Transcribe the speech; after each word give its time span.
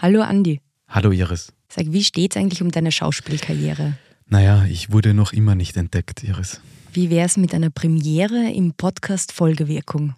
Hallo 0.00 0.22
Andi. 0.22 0.60
Hallo 0.88 1.10
Iris. 1.10 1.52
Sag, 1.68 1.86
wie 1.92 2.04
steht's 2.04 2.36
eigentlich 2.36 2.62
um 2.62 2.70
deine 2.70 2.92
Schauspielkarriere? 2.92 3.94
Naja, 4.28 4.64
ich 4.64 4.92
wurde 4.92 5.14
noch 5.14 5.32
immer 5.32 5.54
nicht 5.54 5.76
entdeckt, 5.76 6.22
Iris. 6.22 6.60
Wie 6.92 7.10
wär's 7.10 7.36
mit 7.36 7.54
einer 7.54 7.70
Premiere 7.70 8.50
im 8.52 8.72
Podcast 8.72 9.32
Folgewirkung? 9.32 10.14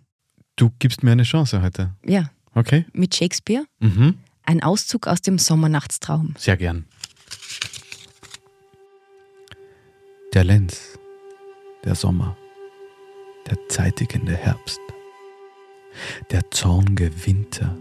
Du 0.56 0.70
gibst 0.78 1.02
mir 1.02 1.12
eine 1.12 1.22
Chance 1.24 1.62
heute. 1.62 1.94
Ja, 2.04 2.30
Okay? 2.54 2.84
mit 2.92 3.14
Shakespeare? 3.14 3.64
Mhm. 3.80 4.14
Ein 4.44 4.62
Auszug 4.62 5.06
aus 5.06 5.20
dem 5.22 5.38
Sommernachtstraum. 5.38 6.34
Sehr 6.38 6.56
gern. 6.56 6.86
Der 10.34 10.44
Lenz, 10.44 10.98
der 11.84 11.94
Sommer, 11.94 12.36
der 13.48 13.56
zeitigende 13.68 14.36
Herbst, 14.36 14.80
der 16.30 16.50
zornge 16.50 17.10
Winter, 17.26 17.76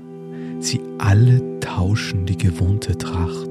sie 0.59 0.81
alle 0.97 1.59
tauschen 1.59 2.25
die 2.25 2.37
gewohnte 2.37 2.97
Tracht. 2.97 3.49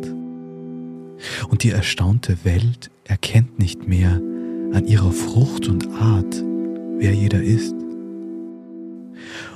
Und 1.48 1.62
die 1.62 1.70
erstaunte 1.70 2.44
Welt 2.44 2.90
erkennt 3.04 3.58
nicht 3.58 3.86
mehr 3.86 4.20
an 4.72 4.84
ihrer 4.86 5.12
Frucht 5.12 5.68
und 5.68 5.88
Art, 5.94 6.42
wer 6.98 7.12
jeder 7.12 7.42
ist. 7.42 7.74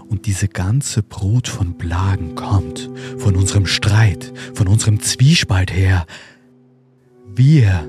Und 0.09 0.27
diese 0.27 0.49
ganze 0.49 1.03
Brut 1.03 1.47
von 1.47 1.79
Plagen 1.79 2.35
kommt 2.35 2.91
von 3.19 3.37
unserem 3.37 3.67
Streit, 3.67 4.33
von 4.55 4.67
unserem 4.67 5.01
Zwiespalt 5.01 5.73
her. 5.73 6.07
Wir 7.27 7.87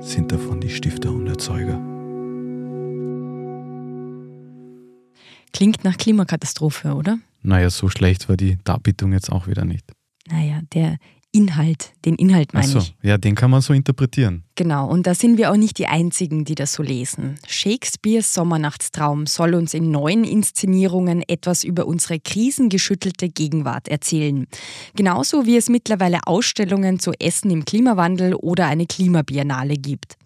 sind 0.00 0.30
davon 0.30 0.60
die 0.60 0.70
Stifter 0.70 1.10
und 1.10 1.26
Erzeuger. 1.26 1.80
Klingt 5.52 5.82
nach 5.84 5.96
Klimakatastrophe, 5.96 6.94
oder? 6.94 7.18
Naja, 7.42 7.70
so 7.70 7.88
schlecht 7.88 8.28
war 8.28 8.36
die 8.36 8.58
Darbietung 8.64 9.12
jetzt 9.12 9.30
auch 9.30 9.46
wieder 9.46 9.64
nicht. 9.64 9.92
Naja, 10.30 10.60
der 10.72 10.98
Inhalt, 11.32 11.92
den 12.04 12.16
Inhalt 12.16 12.54
meine 12.54 12.66
Achso, 12.66 12.80
ich. 12.80 12.96
ja, 13.02 13.16
den 13.16 13.36
kann 13.36 13.52
man 13.52 13.60
so 13.60 13.72
interpretieren. 13.72 14.42
Genau, 14.56 14.88
und 14.88 15.06
da 15.06 15.14
sind 15.14 15.38
wir 15.38 15.52
auch 15.52 15.56
nicht 15.56 15.78
die 15.78 15.86
Einzigen, 15.86 16.44
die 16.44 16.56
das 16.56 16.72
so 16.72 16.82
lesen. 16.82 17.36
Shakespeares 17.46 18.34
Sommernachtstraum 18.34 19.26
soll 19.26 19.54
uns 19.54 19.72
in 19.72 19.92
neuen 19.92 20.24
Inszenierungen 20.24 21.22
etwas 21.28 21.62
über 21.62 21.86
unsere 21.86 22.18
krisengeschüttelte 22.18 23.28
Gegenwart 23.28 23.86
erzählen. 23.86 24.48
Genauso 24.96 25.46
wie 25.46 25.56
es 25.56 25.68
mittlerweile 25.68 26.18
Ausstellungen 26.26 26.98
zu 26.98 27.12
Essen 27.20 27.52
im 27.52 27.64
Klimawandel 27.64 28.34
oder 28.34 28.66
eine 28.66 28.86
Klimabiennale 28.86 29.74
gibt. 29.74 30.16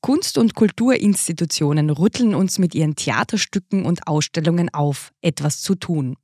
Kunst- 0.00 0.38
und 0.38 0.54
Kulturinstitutionen 0.54 1.90
rütteln 1.90 2.34
uns 2.34 2.58
mit 2.58 2.74
ihren 2.74 2.96
Theaterstücken 2.96 3.84
und 3.84 4.06
Ausstellungen 4.06 4.72
auf, 4.72 5.12
etwas 5.20 5.60
zu 5.60 5.74
tun. 5.74 6.16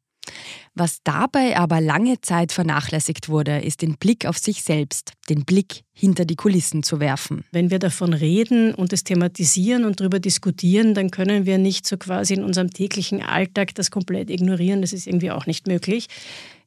Was 0.75 1.01
dabei 1.05 1.59
aber 1.59 1.81
lange 1.81 2.21
Zeit 2.21 2.53
vernachlässigt 2.53 3.29
wurde, 3.29 3.59
ist 3.59 3.83
den 3.83 3.97
Blick 3.97 4.25
auf 4.25 4.39
sich 4.39 4.63
selbst, 4.63 5.13
den 5.29 5.45
Blick 5.45 5.83
hinter 5.93 6.25
die 6.25 6.37
Kulissen 6.37 6.83
zu 6.83 6.99
werfen. 6.99 7.45
Wenn 7.53 7.71
wir 7.71 7.79
davon 7.79 8.15
reden 8.15 8.75
und 8.75 8.93
es 8.93 9.05
thematisieren 9.05 9.85
und 9.85 10.01
darüber 10.01 10.19
diskutieren, 10.19 10.95
dann 10.95 11.11
können 11.11 11.45
wir 11.45 11.59
nicht 11.59 11.87
so 11.87 11.99
quasi 11.99 12.35
in 12.35 12.45
unserem 12.45 12.71
täglichen 12.71 13.23
Alltag 13.23 13.75
das 13.75 13.91
komplett 13.91 14.31
ignorieren. 14.31 14.81
Das 14.81 14.93
ist 14.93 15.07
irgendwie 15.07 15.31
auch 15.31 15.47
nicht 15.47 15.67
möglich. 15.67 16.07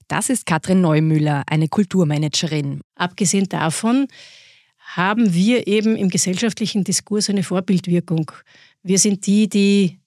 Das 0.08 0.30
ist 0.30 0.46
Katrin 0.46 0.82
Neumüller, 0.82 1.44
eine 1.48 1.68
Kulturmanagerin. 1.68 2.82
Abgesehen 2.96 3.50
davon 3.50 4.08
haben 4.78 5.34
wir 5.34 5.66
eben 5.66 5.96
im 5.96 6.10
gesellschaftlichen 6.10 6.84
Diskurs 6.84 7.30
eine 7.30 7.42
Vorbildwirkung. 7.42 8.32
Wir 8.84 9.00
sind 9.00 9.26
die, 9.26 9.50
die 9.50 9.98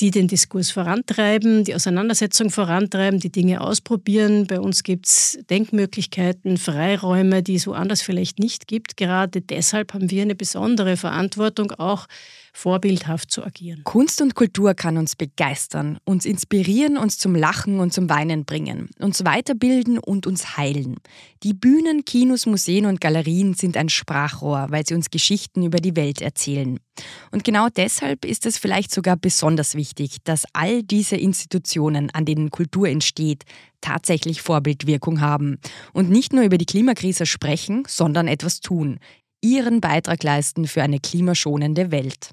die 0.00 0.10
den 0.10 0.28
Diskurs 0.28 0.70
vorantreiben, 0.70 1.64
die 1.64 1.74
Auseinandersetzung 1.74 2.50
vorantreiben, 2.50 3.20
die 3.20 3.30
Dinge 3.30 3.60
ausprobieren. 3.60 4.46
Bei 4.46 4.58
uns 4.58 4.82
gibt 4.82 5.06
es 5.06 5.38
Denkmöglichkeiten, 5.50 6.56
Freiräume, 6.56 7.42
die 7.42 7.56
es 7.56 7.66
woanders 7.66 8.00
vielleicht 8.00 8.38
nicht 8.38 8.66
gibt. 8.66 8.96
Gerade 8.96 9.42
deshalb 9.42 9.92
haben 9.92 10.10
wir 10.10 10.22
eine 10.22 10.34
besondere 10.34 10.96
Verantwortung, 10.96 11.72
auch 11.72 12.06
vorbildhaft 12.52 13.30
zu 13.30 13.44
agieren. 13.44 13.82
Kunst 13.84 14.20
und 14.20 14.34
Kultur 14.34 14.74
kann 14.74 14.96
uns 14.96 15.16
begeistern, 15.16 15.98
uns 16.04 16.24
inspirieren, 16.24 16.96
uns 16.96 17.18
zum 17.18 17.34
Lachen 17.34 17.80
und 17.80 17.92
zum 17.92 18.08
Weinen 18.08 18.44
bringen, 18.44 18.90
uns 18.98 19.24
weiterbilden 19.24 19.98
und 19.98 20.26
uns 20.26 20.56
heilen. 20.56 20.96
Die 21.42 21.54
Bühnen, 21.54 22.04
Kinos, 22.04 22.46
Museen 22.46 22.86
und 22.86 23.00
Galerien 23.00 23.54
sind 23.54 23.76
ein 23.76 23.88
Sprachrohr, 23.88 24.66
weil 24.70 24.86
sie 24.86 24.94
uns 24.94 25.10
Geschichten 25.10 25.64
über 25.64 25.78
die 25.78 25.96
Welt 25.96 26.20
erzählen. 26.20 26.78
Und 27.30 27.44
genau 27.44 27.68
deshalb 27.68 28.24
ist 28.24 28.46
es 28.46 28.58
vielleicht 28.58 28.92
sogar 28.92 29.16
besonders 29.16 29.74
wichtig, 29.74 30.18
dass 30.24 30.44
all 30.52 30.82
diese 30.82 31.16
Institutionen, 31.16 32.10
an 32.10 32.24
denen 32.24 32.50
Kultur 32.50 32.88
entsteht, 32.88 33.44
tatsächlich 33.80 34.42
Vorbildwirkung 34.42 35.20
haben 35.20 35.58
und 35.92 36.10
nicht 36.10 36.32
nur 36.32 36.44
über 36.44 36.58
die 36.58 36.66
Klimakrise 36.66 37.24
sprechen, 37.24 37.84
sondern 37.86 38.28
etwas 38.28 38.60
tun, 38.60 38.98
ihren 39.42 39.80
Beitrag 39.80 40.22
leisten 40.22 40.66
für 40.66 40.82
eine 40.82 40.98
klimaschonende 40.98 41.90
Welt. 41.90 42.30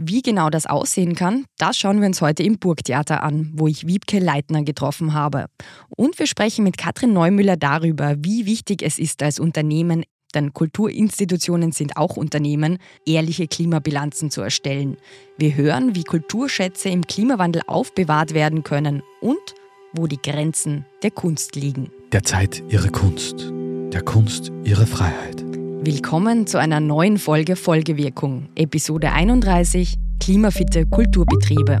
Wie 0.00 0.22
genau 0.22 0.48
das 0.48 0.66
aussehen 0.66 1.16
kann, 1.16 1.44
das 1.58 1.76
schauen 1.76 2.00
wir 2.00 2.06
uns 2.06 2.20
heute 2.20 2.44
im 2.44 2.58
Burgtheater 2.58 3.24
an, 3.24 3.50
wo 3.54 3.66
ich 3.66 3.88
Wiebke 3.88 4.20
Leitner 4.20 4.62
getroffen 4.62 5.12
habe. 5.12 5.46
Und 5.88 6.20
wir 6.20 6.28
sprechen 6.28 6.62
mit 6.62 6.78
Katrin 6.78 7.12
Neumüller 7.12 7.56
darüber, 7.56 8.14
wie 8.20 8.46
wichtig 8.46 8.82
es 8.82 9.00
ist 9.00 9.22
als 9.24 9.40
Unternehmen, 9.40 10.04
denn 10.34 10.52
Kulturinstitutionen 10.52 11.72
sind 11.72 11.96
auch 11.96 12.16
Unternehmen, 12.16 12.78
ehrliche 13.06 13.48
Klimabilanzen 13.48 14.30
zu 14.30 14.40
erstellen. 14.40 14.98
Wir 15.36 15.56
hören, 15.56 15.96
wie 15.96 16.04
Kulturschätze 16.04 16.90
im 16.90 17.04
Klimawandel 17.04 17.62
aufbewahrt 17.66 18.34
werden 18.34 18.62
können 18.62 19.02
und 19.20 19.54
wo 19.92 20.06
die 20.06 20.20
Grenzen 20.22 20.84
der 21.02 21.10
Kunst 21.10 21.56
liegen. 21.56 21.90
Der 22.12 22.22
Zeit 22.22 22.62
ihre 22.68 22.90
Kunst, 22.90 23.50
der 23.92 24.02
Kunst 24.02 24.52
ihre 24.64 24.86
Freiheit. 24.86 25.47
Willkommen 25.80 26.48
zu 26.48 26.58
einer 26.58 26.80
neuen 26.80 27.18
Folge 27.18 27.54
Folgewirkung, 27.54 28.48
Episode 28.56 29.12
31 29.12 29.94
Klimafitte 30.18 30.84
Kulturbetriebe. 30.86 31.78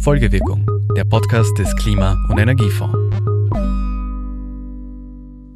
Folgewirkung, 0.00 0.66
der 0.96 1.04
Podcast 1.04 1.56
des 1.58 1.76
Klima- 1.76 2.16
und 2.30 2.38
Energiefonds. 2.38 2.96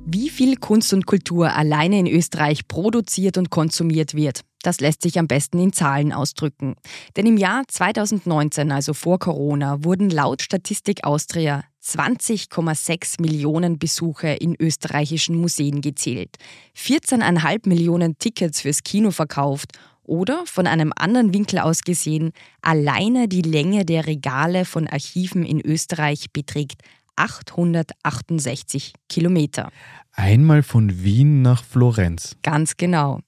Wie 0.04 0.28
viel 0.28 0.56
Kunst 0.56 0.92
und 0.92 1.06
Kultur 1.06 1.54
alleine 1.54 1.98
in 1.98 2.06
Österreich 2.06 2.68
produziert 2.68 3.38
und 3.38 3.48
konsumiert 3.48 4.14
wird, 4.14 4.42
das 4.62 4.80
lässt 4.80 5.00
sich 5.00 5.18
am 5.18 5.26
besten 5.26 5.58
in 5.58 5.72
Zahlen 5.72 6.12
ausdrücken. 6.12 6.74
Denn 7.16 7.26
im 7.26 7.38
Jahr 7.38 7.62
2019, 7.66 8.70
also 8.70 8.92
vor 8.92 9.18
Corona, 9.18 9.82
wurden 9.84 10.10
laut 10.10 10.42
Statistik 10.42 11.04
Austria 11.04 11.64
20,6 11.84 13.20
Millionen 13.20 13.78
Besuche 13.78 14.28
in 14.28 14.56
österreichischen 14.58 15.36
Museen 15.36 15.80
gezählt, 15.80 16.36
14,5 16.76 17.68
Millionen 17.68 18.18
Tickets 18.18 18.60
fürs 18.60 18.82
Kino 18.82 19.10
verkauft 19.10 19.72
oder 20.04 20.46
von 20.46 20.66
einem 20.66 20.92
anderen 20.96 21.34
Winkel 21.34 21.58
aus 21.58 21.82
gesehen, 21.82 22.32
alleine 22.60 23.28
die 23.28 23.42
Länge 23.42 23.84
der 23.84 24.06
Regale 24.06 24.64
von 24.64 24.86
Archiven 24.86 25.44
in 25.44 25.60
Österreich 25.60 26.30
beträgt 26.32 26.82
868 27.16 28.94
Kilometer. 29.08 29.70
Einmal 30.14 30.62
von 30.62 31.02
Wien 31.02 31.40
nach 31.40 31.64
Florenz. 31.64 32.36
Ganz 32.42 32.76
genau. 32.76 33.20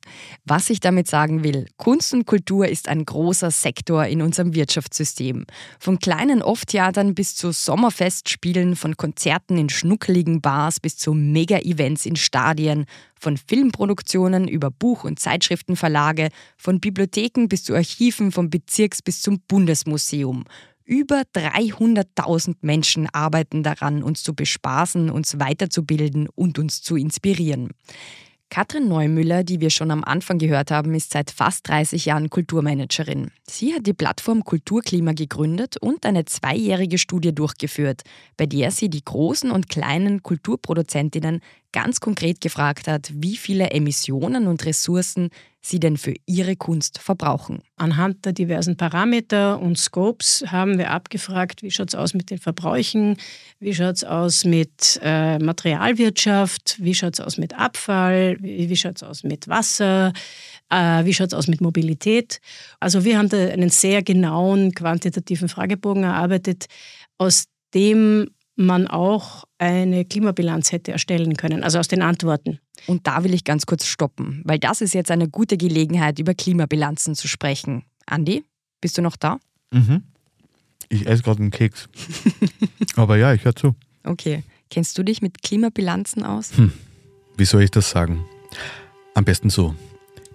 Was 0.44 0.68
ich 0.68 0.80
damit 0.80 1.08
sagen 1.08 1.42
will, 1.42 1.66
Kunst 1.78 2.12
und 2.12 2.26
Kultur 2.26 2.68
ist 2.68 2.90
ein 2.90 3.06
großer 3.06 3.50
Sektor 3.50 4.04
in 4.04 4.20
unserem 4.20 4.54
Wirtschaftssystem. 4.54 5.46
Von 5.80 5.98
kleinen 5.98 6.42
Off-Theatern 6.42 7.14
bis 7.14 7.36
zu 7.36 7.52
Sommerfestspielen, 7.52 8.76
von 8.76 8.98
Konzerten 8.98 9.56
in 9.56 9.70
schnuckeligen 9.70 10.42
Bars 10.42 10.78
bis 10.78 10.98
zu 10.98 11.14
Mega-Events 11.14 12.04
in 12.04 12.16
Stadien, 12.16 12.84
von 13.18 13.38
Filmproduktionen 13.38 14.46
über 14.46 14.70
Buch- 14.70 15.04
und 15.04 15.18
Zeitschriftenverlage, 15.18 16.28
von 16.58 16.80
Bibliotheken 16.80 17.46
bis 17.48 17.64
zu 17.64 17.74
Archiven, 17.74 18.30
vom 18.30 18.50
Bezirks 18.50 19.00
bis 19.00 19.22
zum 19.22 19.40
Bundesmuseum. 19.48 20.44
Über 20.86 21.22
300.000 21.34 22.56
Menschen 22.60 23.08
arbeiten 23.10 23.62
daran, 23.62 24.02
uns 24.02 24.22
zu 24.22 24.34
bespaßen, 24.34 25.08
uns 25.08 25.38
weiterzubilden 25.38 26.28
und 26.34 26.58
uns 26.58 26.82
zu 26.82 26.96
inspirieren. 26.96 27.70
Katrin 28.50 28.86
Neumüller, 28.86 29.42
die 29.42 29.60
wir 29.60 29.70
schon 29.70 29.90
am 29.90 30.04
Anfang 30.04 30.38
gehört 30.38 30.70
haben, 30.70 30.94
ist 30.94 31.12
seit 31.12 31.30
fast 31.30 31.66
30 31.68 32.04
Jahren 32.04 32.30
Kulturmanagerin. 32.30 33.30
Sie 33.48 33.74
hat 33.74 33.86
die 33.86 33.94
Plattform 33.94 34.44
Kulturklima 34.44 35.12
gegründet 35.12 35.76
und 35.78 36.04
eine 36.04 36.26
zweijährige 36.26 36.98
Studie 36.98 37.34
durchgeführt, 37.34 38.02
bei 38.36 38.46
der 38.46 38.70
sie 38.70 38.90
die 38.90 39.04
großen 39.04 39.50
und 39.50 39.68
kleinen 39.70 40.22
Kulturproduzentinnen 40.22 41.40
ganz 41.74 41.98
konkret 41.98 42.40
gefragt 42.40 42.86
hat, 42.86 43.10
wie 43.12 43.36
viele 43.36 43.70
Emissionen 43.70 44.46
und 44.46 44.64
Ressourcen 44.64 45.30
sie 45.60 45.80
denn 45.80 45.96
für 45.96 46.14
ihre 46.24 46.54
Kunst 46.54 46.98
verbrauchen. 46.98 47.62
Anhand 47.76 48.24
der 48.24 48.32
diversen 48.32 48.76
Parameter 48.76 49.58
und 49.58 49.76
Scopes 49.76 50.44
haben 50.46 50.78
wir 50.78 50.92
abgefragt, 50.92 51.64
wie 51.64 51.72
schaut 51.72 51.88
es 51.88 51.96
aus 51.96 52.14
mit 52.14 52.30
den 52.30 52.38
Verbräuchen, 52.38 53.16
wie 53.58 53.74
schaut 53.74 53.96
es 53.96 54.04
aus 54.04 54.44
mit 54.44 55.00
äh, 55.02 55.38
Materialwirtschaft, 55.40 56.76
wie 56.78 56.94
schaut 56.94 57.14
es 57.14 57.20
aus 57.20 57.38
mit 57.38 57.58
Abfall, 57.58 58.36
wie, 58.40 58.68
wie 58.68 58.76
schaut 58.76 58.96
es 58.96 59.02
aus 59.02 59.24
mit 59.24 59.48
Wasser, 59.48 60.12
äh, 60.70 61.04
wie 61.04 61.12
schaut 61.12 61.32
es 61.32 61.34
aus 61.34 61.48
mit 61.48 61.60
Mobilität. 61.60 62.40
Also 62.78 63.04
wir 63.04 63.18
haben 63.18 63.30
da 63.30 63.38
einen 63.38 63.70
sehr 63.70 64.04
genauen 64.04 64.74
quantitativen 64.74 65.48
Fragebogen 65.48 66.04
erarbeitet, 66.04 66.66
aus 67.18 67.46
dem 67.74 68.28
man 68.56 68.86
auch 68.86 69.44
eine 69.58 70.04
Klimabilanz 70.04 70.72
hätte 70.72 70.92
erstellen 70.92 71.36
können, 71.36 71.64
also 71.64 71.78
aus 71.78 71.88
den 71.88 72.02
Antworten. 72.02 72.60
Und 72.86 73.06
da 73.06 73.24
will 73.24 73.34
ich 73.34 73.44
ganz 73.44 73.66
kurz 73.66 73.86
stoppen, 73.86 74.42
weil 74.44 74.58
das 74.58 74.80
ist 74.80 74.94
jetzt 74.94 75.10
eine 75.10 75.28
gute 75.28 75.56
Gelegenheit, 75.56 76.18
über 76.18 76.34
Klimabilanzen 76.34 77.14
zu 77.14 77.28
sprechen. 77.28 77.84
Andi, 78.06 78.44
bist 78.80 78.98
du 78.98 79.02
noch 79.02 79.16
da? 79.16 79.38
Mhm. 79.72 80.02
Ich 80.88 81.06
esse 81.06 81.22
gerade 81.22 81.40
einen 81.40 81.50
Keks. 81.50 81.88
Aber 82.96 83.16
ja, 83.16 83.32
ich 83.32 83.44
höre 83.44 83.56
zu. 83.56 83.74
Okay. 84.04 84.44
Kennst 84.70 84.98
du 84.98 85.02
dich 85.02 85.22
mit 85.22 85.42
Klimabilanzen 85.42 86.22
aus? 86.24 86.56
Hm. 86.56 86.72
Wie 87.36 87.44
soll 87.44 87.62
ich 87.62 87.70
das 87.70 87.90
sagen? 87.90 88.24
Am 89.14 89.24
besten 89.24 89.50
so. 89.50 89.74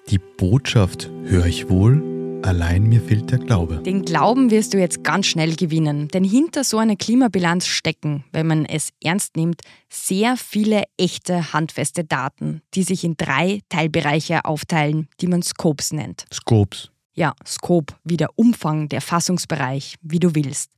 Die 0.09 0.17
Botschaft 0.17 1.09
höre 1.25 1.45
ich 1.45 1.69
wohl, 1.69 2.18
allein 2.43 2.83
mir 2.83 3.01
fehlt 3.01 3.31
der 3.31 3.39
Glaube. 3.39 3.77
Den 3.77 4.03
Glauben 4.03 4.51
wirst 4.51 4.73
du 4.73 4.77
jetzt 4.77 5.03
ganz 5.03 5.27
schnell 5.27 5.55
gewinnen, 5.55 6.07
denn 6.09 6.23
hinter 6.23 6.63
so 6.63 6.77
einer 6.77 6.95
Klimabilanz 6.95 7.67
stecken, 7.67 8.23
wenn 8.31 8.47
man 8.47 8.65
es 8.65 8.89
ernst 9.03 9.35
nimmt, 9.35 9.61
sehr 9.89 10.37
viele 10.37 10.83
echte, 10.97 11.53
handfeste 11.53 12.03
Daten, 12.03 12.61
die 12.73 12.83
sich 12.83 13.03
in 13.03 13.15
drei 13.17 13.61
Teilbereiche 13.69 14.45
aufteilen, 14.45 15.07
die 15.21 15.27
man 15.27 15.41
Scopes 15.41 15.93
nennt. 15.93 16.25
Scopes. 16.33 16.91
Ja, 17.13 17.33
Scope, 17.45 17.95
wie 18.03 18.17
der 18.17 18.29
Umfang, 18.37 18.87
der 18.87 19.01
Fassungsbereich, 19.01 19.95
wie 20.01 20.19
du 20.19 20.35
willst. 20.35 20.71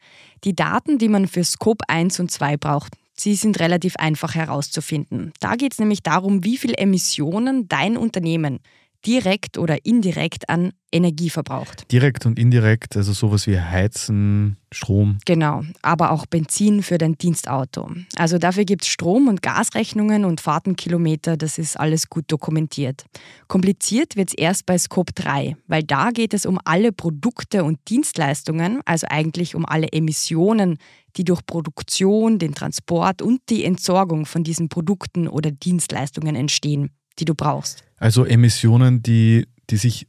Die 0.44 0.56
Daten, 0.56 0.98
die 0.98 1.10
man 1.10 1.28
für 1.28 1.44
Scope 1.44 1.88
1 1.88 2.20
und 2.20 2.32
2 2.32 2.58
braucht, 2.58 2.96
sie 3.14 3.36
sind 3.36 3.60
relativ 3.60 3.96
einfach 3.98 4.34
herauszufinden. 4.34 5.34
Da 5.40 5.56
geht 5.56 5.74
es 5.74 5.80
nämlich 5.80 6.02
darum, 6.02 6.44
wie 6.44 6.58
viel 6.58 6.74
Emissionen 6.76 7.68
dein 7.68 7.96
Unternehmen 7.96 8.60
direkt 9.06 9.58
oder 9.58 9.86
indirekt 9.86 10.50
an 10.50 10.72
Energie 10.92 11.30
verbraucht. 11.30 11.90
Direkt 11.92 12.26
und 12.26 12.38
indirekt, 12.38 12.98
also 12.98 13.14
sowas 13.14 13.48
wie 13.48 13.60
Heizen, 13.60 14.58
Strom. 14.74 15.20
Genau, 15.26 15.64
aber 15.82 16.12
auch 16.12 16.26
Benzin 16.26 16.84
für 16.84 16.98
dein 16.98 17.18
Dienstauto. 17.18 17.90
Also 18.16 18.38
dafür 18.38 18.66
gibt 18.66 18.84
es 18.84 18.90
Strom- 18.90 19.28
und 19.28 19.42
Gasrechnungen 19.42 20.26
und 20.26 20.42
Fahrtenkilometer, 20.42 21.38
das 21.38 21.58
ist 21.58 21.80
alles 21.80 22.10
gut 22.10 22.26
dokumentiert. 22.28 23.06
Kompliziert 23.48 24.16
wird 24.16 24.30
es 24.30 24.34
erst 24.34 24.66
bei 24.66 24.78
Scope 24.78 25.14
3, 25.14 25.56
weil 25.68 25.84
da 25.84 26.12
geht 26.12 26.34
es 26.34 26.46
um 26.46 26.60
alle 26.66 26.92
Produkte 26.92 27.64
und 27.64 27.80
Dienstleistungen, 27.90 28.82
also 28.86 29.08
eigentlich 29.10 29.56
um 29.56 29.66
alle 29.66 29.92
Emissionen, 29.92 30.78
die 31.18 31.24
durch 31.24 31.46
Produktion, 31.46 32.40
den 32.40 32.54
Transport 32.54 33.22
und 33.22 33.42
die 33.50 33.66
Entsorgung 33.66 34.26
von 34.26 34.44
diesen 34.44 34.70
Produkten 34.70 35.28
oder 35.28 35.52
Dienstleistungen 35.52 36.36
entstehen, 36.36 36.92
die 37.20 37.26
du 37.26 37.36
brauchst. 37.36 37.84
Also 37.98 38.26
Emissionen, 38.26 39.04
die, 39.04 39.48
die 39.70 39.78
sich 39.78 40.08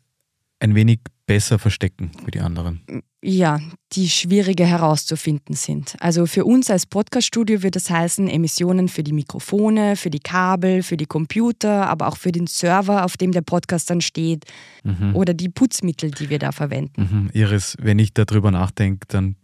ein 0.60 0.74
wenig 0.74 1.00
besser 1.26 1.58
verstecken 1.58 2.10
wie 2.24 2.30
die 2.30 2.40
anderen. 2.40 2.82
Ja, 3.24 3.60
die 3.92 4.08
schwieriger 4.08 4.66
herauszufinden 4.66 5.54
sind. 5.54 5.94
Also 6.00 6.26
für 6.26 6.44
uns 6.44 6.70
als 6.70 6.86
Podcaststudio 6.86 7.62
wird 7.62 7.76
das 7.76 7.88
heißen 7.88 8.28
Emissionen 8.28 8.88
für 8.88 9.04
die 9.04 9.12
Mikrofone, 9.12 9.94
für 9.94 10.10
die 10.10 10.18
Kabel, 10.18 10.82
für 10.82 10.96
die 10.96 11.06
Computer, 11.06 11.88
aber 11.88 12.08
auch 12.08 12.16
für 12.16 12.32
den 12.32 12.48
Server, 12.48 13.04
auf 13.04 13.16
dem 13.16 13.30
der 13.30 13.42
Podcast 13.42 13.90
dann 13.90 14.00
steht 14.00 14.44
mhm. 14.82 15.14
oder 15.14 15.34
die 15.34 15.48
Putzmittel, 15.48 16.10
die 16.10 16.30
wir 16.30 16.40
da 16.40 16.50
verwenden. 16.50 17.08
Mhm. 17.10 17.30
Iris, 17.32 17.76
wenn 17.80 18.00
ich 18.00 18.12
darüber 18.12 18.50
nachdenke, 18.50 19.06
dann 19.06 19.36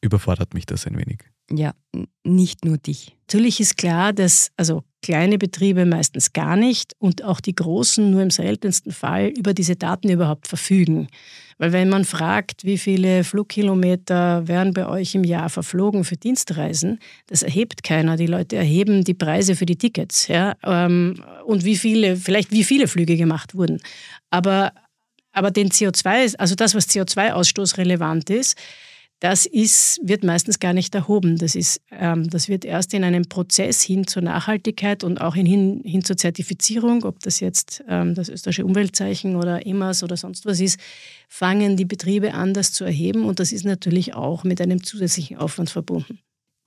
überfordert 0.00 0.52
mich 0.54 0.66
das 0.66 0.86
ein 0.86 0.96
wenig. 0.96 1.20
Ja, 1.50 1.74
nicht 2.24 2.64
nur 2.64 2.78
dich. 2.78 3.16
Natürlich 3.28 3.60
ist 3.60 3.76
klar, 3.76 4.12
dass 4.12 4.50
also 4.56 4.82
kleine 5.02 5.36
Betriebe 5.36 5.84
meistens 5.84 6.32
gar 6.32 6.56
nicht 6.56 6.94
und 6.98 7.24
auch 7.24 7.40
die 7.40 7.54
großen 7.54 8.10
nur 8.10 8.22
im 8.22 8.30
seltensten 8.30 8.92
Fall 8.92 9.26
über 9.28 9.52
diese 9.52 9.76
Daten 9.76 10.08
überhaupt 10.08 10.48
verfügen. 10.48 11.08
Weil 11.58 11.72
wenn 11.72 11.88
man 11.88 12.04
fragt, 12.04 12.64
wie 12.64 12.78
viele 12.78 13.24
Flugkilometer 13.24 14.48
werden 14.48 14.72
bei 14.72 14.86
euch 14.86 15.14
im 15.14 15.24
Jahr 15.24 15.50
verflogen 15.50 16.04
für 16.04 16.16
Dienstreisen, 16.16 16.98
das 17.26 17.42
erhebt 17.42 17.82
keiner. 17.82 18.16
Die 18.16 18.26
Leute 18.26 18.56
erheben 18.56 19.04
die 19.04 19.14
Preise 19.14 19.54
für 19.54 19.66
die 19.66 19.76
Tickets 19.76 20.28
ja, 20.28 20.54
ähm, 20.64 21.22
und 21.44 21.64
wie 21.64 21.76
viele, 21.76 22.16
vielleicht 22.16 22.50
wie 22.50 22.64
viele 22.64 22.88
Flüge 22.88 23.16
gemacht 23.16 23.54
wurden. 23.54 23.80
Aber, 24.30 24.72
aber 25.32 25.50
den 25.50 25.70
CO2, 25.70 26.36
also 26.36 26.54
das, 26.54 26.74
was 26.74 26.88
CO2-Ausstoß 26.88 27.76
relevant 27.78 28.30
ist, 28.30 28.56
das 29.22 29.46
ist, 29.46 30.00
wird 30.02 30.24
meistens 30.24 30.58
gar 30.58 30.72
nicht 30.72 30.96
erhoben. 30.96 31.38
Das, 31.38 31.54
ist, 31.54 31.80
ähm, 31.92 32.28
das 32.28 32.48
wird 32.48 32.64
erst 32.64 32.92
in 32.92 33.04
einem 33.04 33.26
Prozess 33.26 33.80
hin 33.80 34.04
zur 34.08 34.20
Nachhaltigkeit 34.20 35.04
und 35.04 35.20
auch 35.20 35.36
hin, 35.36 35.80
hin 35.84 36.02
zur 36.02 36.16
Zertifizierung, 36.16 37.04
ob 37.04 37.20
das 37.20 37.38
jetzt 37.38 37.84
ähm, 37.88 38.16
das 38.16 38.28
österreichische 38.28 38.64
Umweltzeichen 38.64 39.36
oder 39.36 39.64
EMAS 39.64 40.02
oder 40.02 40.16
sonst 40.16 40.44
was 40.44 40.58
ist, 40.58 40.80
fangen 41.28 41.76
die 41.76 41.84
Betriebe 41.84 42.34
an, 42.34 42.52
das 42.52 42.72
zu 42.72 42.82
erheben. 42.82 43.24
Und 43.24 43.38
das 43.38 43.52
ist 43.52 43.64
natürlich 43.64 44.12
auch 44.14 44.42
mit 44.42 44.60
einem 44.60 44.82
zusätzlichen 44.82 45.36
Aufwand 45.36 45.70
verbunden. 45.70 46.18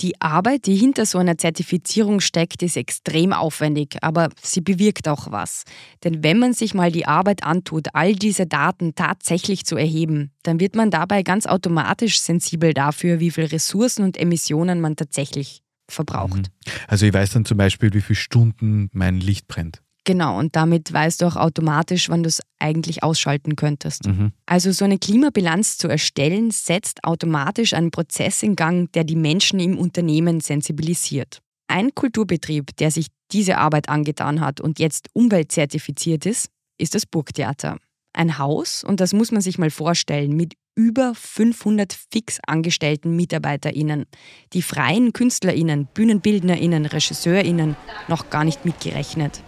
Die 0.02 0.20
Arbeit, 0.20 0.66
die 0.66 0.76
hinter 0.76 1.06
so 1.06 1.18
einer 1.18 1.38
Zertifizierung 1.38 2.20
steckt, 2.20 2.62
ist 2.64 2.76
extrem 2.76 3.32
aufwendig, 3.32 3.98
aber 4.02 4.30
sie 4.42 4.60
bewirkt 4.60 5.08
auch 5.08 5.32
was. 5.32 5.64
Denn 6.04 6.22
wenn 6.22 6.38
man 6.38 6.54
sich 6.54 6.74
mal 6.74 6.92
die 6.92 7.08
Arbeit 7.08 7.44
antut, 7.44 7.88
all 7.94 8.14
diese 8.14 8.46
Daten 8.46 8.96
tatsächlich 8.96 9.66
zu 9.66 9.78
erheben, 9.78 10.32
dann 10.44 10.60
wird 10.60 10.76
man 10.76 10.92
dabei 10.92 11.24
ganz 11.24 11.46
automatisch 11.46 12.20
sensibel 12.20 12.74
dafür, 12.74 13.22
wie 13.22 13.32
viel 13.32 13.46
Ressourcen 13.46 14.04
und 14.04 14.18
Emissionen 14.18 14.82
man 14.82 14.98
tatsächlich 14.98 15.62
verbraucht. 15.88 16.36
Mhm. 16.38 16.72
Also 16.88 17.06
ich 17.06 17.14
weiß 17.14 17.32
dann 17.32 17.46
zum 17.46 17.58
Beispiel, 17.58 17.94
wie 17.94 18.02
viele 18.02 18.18
Stunden 18.18 18.90
mein 18.92 19.20
Licht 19.20 19.48
brennt. 19.48 19.82
Genau, 20.06 20.38
und 20.38 20.56
damit 20.56 20.94
weißt 20.94 21.22
du 21.22 21.26
auch 21.26 21.36
automatisch, 21.36 22.10
wann 22.10 22.22
du 22.22 22.30
es 22.30 22.42
eigentlich 22.60 23.02
ausschalten 23.04 23.56
könntest. 23.56 24.08
Mhm. 24.08 24.32
Also 24.46 24.72
so 24.72 24.86
eine 24.86 25.00
Klimabilanz 25.00 25.78
zu 25.78 25.88
erstellen, 25.88 26.52
setzt 26.52 27.04
automatisch 27.04 27.74
einen 27.74 27.90
Prozess 27.90 28.44
in 28.44 28.56
Gang, 28.56 28.92
der 28.94 29.04
die 29.04 29.16
Menschen 29.16 29.60
im 29.60 29.78
Unternehmen 29.78 30.42
sensibilisiert. 30.42 31.42
Ein 31.68 31.94
Kulturbetrieb, 31.96 32.78
der 32.78 32.92
sich 32.92 33.08
diese 33.32 33.58
Arbeit 33.58 33.90
angetan 33.90 34.42
hat 34.42 34.62
und 34.62 34.78
jetzt 34.78 35.08
umweltzertifiziert 35.14 36.28
ist, 36.28 36.50
ist 36.78 36.94
das 36.94 37.08
Burgtheater. 37.08 37.78
Ein 38.14 38.38
Haus, 38.38 38.84
und 38.84 39.00
das 39.00 39.12
muss 39.12 39.32
man 39.32 39.42
sich 39.42 39.58
mal 39.58 39.72
vorstellen, 39.72 40.36
mit 40.36 40.54
über 40.76 41.16
500 41.16 41.98
fix 42.12 42.40
angestellten 42.46 43.16
MitarbeiterInnen, 43.16 44.06
die 44.54 44.62
freien 44.62 45.14
KünstlerInnen, 45.14 45.88
BühnenbildnerInnen, 45.94 46.86
RegisseurInnen 46.86 47.76
noch 48.08 48.30
gar 48.30 48.44
nicht 48.44 48.66
mitgerechnet. 48.66 49.42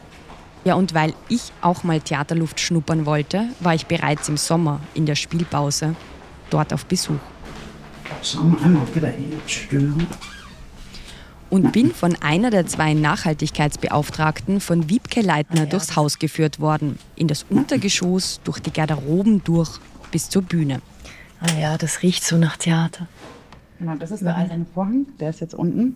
Ja, 0.63 0.75
und 0.75 0.94
weil 0.94 1.13
ich 1.30 1.51
auch 1.62 1.83
mal 1.83 2.01
Theaterluft 2.01 2.59
schnuppern 2.59 3.06
wollte, 3.06 3.45
war 3.59 3.74
ich 3.74 3.86
bereits 3.86 4.27
im 4.27 4.38
Sommer 4.38 4.81
in 4.94 5.06
der 5.06 5.15
Spielpause 5.15 5.95
dort 6.50 6.74
auf 6.74 6.86
Besuch. 6.86 7.15
Stören. 9.48 10.07
Und 11.50 11.71
bin 11.71 11.94
von 11.94 12.15
einer 12.21 12.50
der 12.50 12.68
zwei 12.68 12.94
Nachhaltigkeitsbeauftragten 12.94 14.59
von 14.59 14.89
Wiebke 14.89 15.21
Leitner 15.21 15.62
ah, 15.62 15.65
durchs 15.65 15.96
Haus 15.96 16.20
geführt 16.20 16.60
worden. 16.60 17.00
In 17.15 17.27
das 17.27 17.46
Untergeschoss, 17.50 18.41
durch 18.43 18.60
die 18.60 18.72
Garderoben 18.72 19.43
durch 19.46 19.79
bis 20.12 20.29
zur 20.29 20.41
Bühne. 20.41 20.82
Ah 21.39 21.53
ja, 21.60 21.77
das 21.77 22.01
riecht 22.01 22.25
so 22.25 22.38
nach 22.38 22.58
Theater. 22.58 23.08
Genau, 23.79 23.96
das 23.96 24.12
ist 24.12 24.24
der 24.24 24.36
eiserne 24.36 24.65
Vorhang, 24.74 25.05
der 25.20 25.29
ist 25.29 25.39
jetzt 25.39 25.53
unten. 25.53 25.96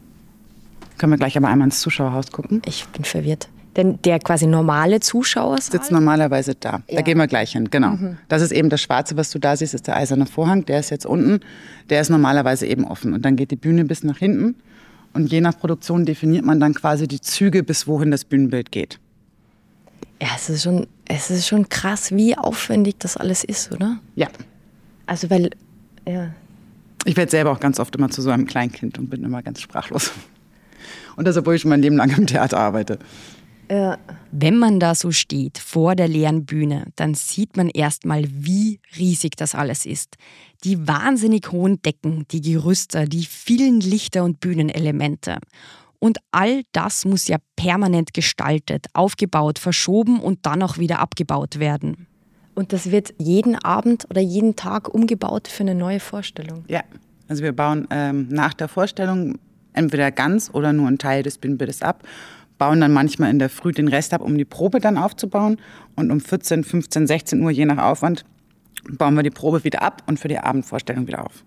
Können 0.97 1.13
wir 1.13 1.17
gleich 1.17 1.35
aber 1.35 1.47
einmal 1.47 1.67
ins 1.67 1.81
Zuschauerhaus 1.81 2.31
gucken? 2.31 2.61
Ich 2.65 2.85
bin 2.87 3.03
verwirrt. 3.03 3.49
Denn 3.77 4.01
der 4.03 4.19
quasi 4.19 4.47
normale 4.47 4.99
Zuschauer 4.99 5.59
sitzt 5.61 5.91
normalerweise 5.91 6.55
da. 6.55 6.81
Ja. 6.89 6.97
Da 6.97 7.01
gehen 7.01 7.17
wir 7.17 7.27
gleich 7.27 7.53
hin, 7.53 7.69
genau. 7.69 7.91
Mhm. 7.91 8.17
Das 8.27 8.41
ist 8.41 8.51
eben 8.51 8.69
das 8.69 8.81
Schwarze, 8.81 9.15
was 9.15 9.29
du 9.31 9.39
da 9.39 9.55
siehst, 9.55 9.73
ist 9.73 9.87
der 9.87 9.95
eiserne 9.95 10.25
Vorhang. 10.25 10.65
Der 10.65 10.79
ist 10.79 10.89
jetzt 10.89 11.05
unten. 11.05 11.39
Der 11.89 12.01
ist 12.01 12.09
normalerweise 12.09 12.67
eben 12.67 12.83
offen. 12.85 13.13
Und 13.13 13.23
dann 13.23 13.37
geht 13.37 13.51
die 13.51 13.55
Bühne 13.55 13.85
bis 13.85 14.03
nach 14.03 14.17
hinten. 14.17 14.55
Und 15.13 15.31
je 15.31 15.39
nach 15.41 15.57
Produktion 15.57 16.05
definiert 16.05 16.45
man 16.45 16.59
dann 16.59 16.73
quasi 16.73 17.07
die 17.07 17.21
Züge, 17.21 17.63
bis 17.63 17.87
wohin 17.87 18.11
das 18.11 18.25
Bühnenbild 18.25 18.71
geht. 18.71 18.99
Ja, 20.21 20.29
es 20.35 20.49
ist 20.49 20.63
schon, 20.63 20.87
es 21.07 21.31
ist 21.31 21.47
schon 21.47 21.67
krass, 21.69 22.11
wie 22.11 22.37
aufwendig 22.37 22.95
das 22.99 23.17
alles 23.17 23.43
ist, 23.43 23.71
oder? 23.71 23.99
Ja. 24.15 24.27
Also, 25.05 25.29
weil, 25.29 25.49
ja. 26.07 26.29
Ich 27.05 27.17
werde 27.17 27.31
selber 27.31 27.51
auch 27.51 27.59
ganz 27.59 27.79
oft 27.79 27.95
immer 27.95 28.09
zu 28.09 28.21
so 28.21 28.29
einem 28.29 28.45
Kleinkind 28.45 28.99
und 28.99 29.09
bin 29.09 29.23
immer 29.23 29.41
ganz 29.41 29.61
sprachlos. 29.61 30.11
Und 31.15 31.25
das, 31.25 31.37
obwohl 31.37 31.55
ich 31.55 31.61
schon 31.61 31.69
mein 31.69 31.81
Leben 31.81 31.97
lang 31.97 32.15
im 32.17 32.27
Theater 32.27 32.59
arbeite. 32.59 32.99
Ja. 33.71 33.97
Wenn 34.33 34.57
man 34.57 34.81
da 34.81 34.95
so 34.95 35.11
steht 35.11 35.57
vor 35.57 35.95
der 35.95 36.09
leeren 36.09 36.45
Bühne, 36.45 36.87
dann 36.97 37.13
sieht 37.13 37.55
man 37.55 37.69
erstmal, 37.69 38.25
wie 38.27 38.81
riesig 38.97 39.37
das 39.37 39.55
alles 39.55 39.85
ist. 39.85 40.17
Die 40.65 40.89
wahnsinnig 40.89 41.53
hohen 41.53 41.81
Decken, 41.81 42.25
die 42.31 42.41
Gerüste, 42.41 43.05
die 43.05 43.23
vielen 43.23 43.79
Lichter 43.79 44.25
und 44.25 44.41
Bühnenelemente. 44.41 45.37
Und 45.99 46.17
all 46.31 46.63
das 46.73 47.05
muss 47.05 47.29
ja 47.29 47.37
permanent 47.55 48.13
gestaltet, 48.13 48.87
aufgebaut, 48.93 49.57
verschoben 49.57 50.19
und 50.19 50.45
dann 50.45 50.63
auch 50.63 50.77
wieder 50.77 50.99
abgebaut 50.99 51.59
werden. 51.59 52.07
Und 52.55 52.73
das 52.73 52.91
wird 52.91 53.13
jeden 53.19 53.55
Abend 53.55 54.05
oder 54.09 54.19
jeden 54.19 54.57
Tag 54.57 54.93
umgebaut 54.93 55.47
für 55.47 55.63
eine 55.63 55.75
neue 55.75 56.01
Vorstellung. 56.01 56.65
Ja, 56.67 56.83
also 57.29 57.41
wir 57.41 57.53
bauen 57.53 57.87
ähm, 57.89 58.27
nach 58.29 58.53
der 58.53 58.67
Vorstellung 58.67 59.37
entweder 59.71 60.11
ganz 60.11 60.49
oder 60.53 60.73
nur 60.73 60.89
einen 60.89 60.97
Teil 60.97 61.23
des 61.23 61.37
Bühnenbildes 61.37 61.81
ab 61.81 62.03
bauen 62.61 62.79
dann 62.79 62.93
manchmal 62.93 63.31
in 63.31 63.39
der 63.39 63.49
Früh 63.49 63.71
den 63.71 63.87
Rest 63.87 64.13
ab, 64.13 64.21
um 64.21 64.37
die 64.37 64.45
Probe 64.45 64.79
dann 64.79 64.95
aufzubauen. 64.95 65.57
Und 65.95 66.11
um 66.11 66.19
14, 66.19 66.63
15, 66.63 67.07
16 67.07 67.41
Uhr, 67.41 67.49
je 67.49 67.65
nach 67.65 67.79
Aufwand, 67.79 68.23
bauen 68.87 69.15
wir 69.15 69.23
die 69.23 69.31
Probe 69.31 69.63
wieder 69.63 69.81
ab 69.81 70.03
und 70.05 70.19
für 70.19 70.27
die 70.27 70.37
Abendvorstellung 70.37 71.07
wieder 71.07 71.25
auf. 71.25 71.43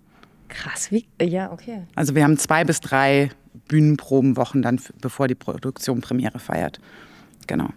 Krass, 0.48 0.90
wie? 0.90 1.06
Ja, 1.22 1.52
okay. 1.52 1.82
Also 1.94 2.16
wir 2.16 2.24
haben 2.24 2.36
zwei 2.36 2.64
bis 2.64 2.80
drei 2.80 3.30
Bühnenprobenwochen 3.68 4.60
dann, 4.60 4.80
bevor 5.00 5.28
die 5.28 5.36
Produktion 5.36 6.00
Premiere 6.00 6.40
feiert. 6.40 6.80
Genau. 7.46 7.68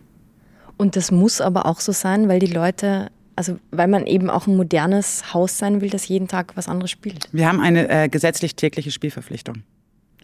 Und 0.75 0.96
das 0.96 1.12
muss 1.12 1.39
aber 1.39 1.67
auch 1.67 1.79
so 1.79 1.91
sein, 1.91 2.29
weil 2.29 2.39
die 2.39 2.48
Leute, 2.48 3.12
also 3.36 3.60
weil 3.70 3.88
man 3.88 4.08
eben 4.08 4.32
auch 4.32 4.48
ein 4.48 4.58
modernes 4.58 5.36
Haus 5.36 5.60
sein 5.60 5.82
will, 5.82 5.91
das 5.91 6.08
jeden 6.08 6.27
Tag 6.27 6.58
was 6.58 6.67
anderes 6.67 6.89
spielt. 6.89 7.29
Wir 7.32 7.48
haben 7.48 7.60
eine 7.60 7.88
äh, 7.88 8.10
gesetzlich 8.10 8.56
tägliche 8.56 8.89
Spielverpflichtung. 8.89 9.58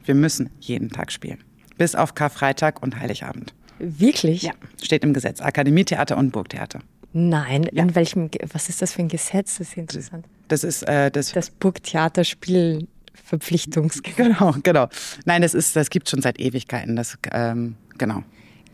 Wir 0.04 0.16
müssen 0.16 0.50
jeden 0.60 0.90
Tag 0.90 1.12
spielen. 1.12 1.38
Bis 1.78 1.96
auf 1.96 2.16
Karfreitag 2.16 2.82
und 2.82 3.00
Heiligabend. 3.00 3.54
Wirklich? 3.80 4.44
Ja, 4.44 4.54
steht 4.82 5.04
im 5.04 5.14
Gesetz. 5.14 5.42
Akademietheater 5.42 6.16
und 6.18 6.32
Burgtheater. 6.32 6.80
Nein, 7.14 7.68
ja. 7.72 7.84
in 7.84 7.96
welchem, 7.96 8.30
was 8.52 8.68
ist 8.70 8.82
das 8.82 8.94
für 8.94 9.04
ein 9.04 9.08
Gesetz? 9.08 9.58
Das 9.58 9.70
ist 9.70 9.78
interessant. 9.78 10.26
Das 10.48 10.64
ist 10.64 10.82
äh, 10.84 11.12
das, 11.12 11.32
das 11.32 11.50
Burgtheater 11.52 12.24
Spielverpflichtungsgesetz. 12.24 14.16
Genau, 14.16 14.56
genau. 14.64 14.88
Nein, 15.26 15.44
das 15.44 15.54
ist, 15.54 15.76
das 15.76 15.90
gibt 15.90 16.10
schon 16.10 16.22
seit 16.22 16.40
Ewigkeiten. 16.40 16.96
Das, 16.96 17.18
ähm, 17.32 17.76
genau. 17.98 18.24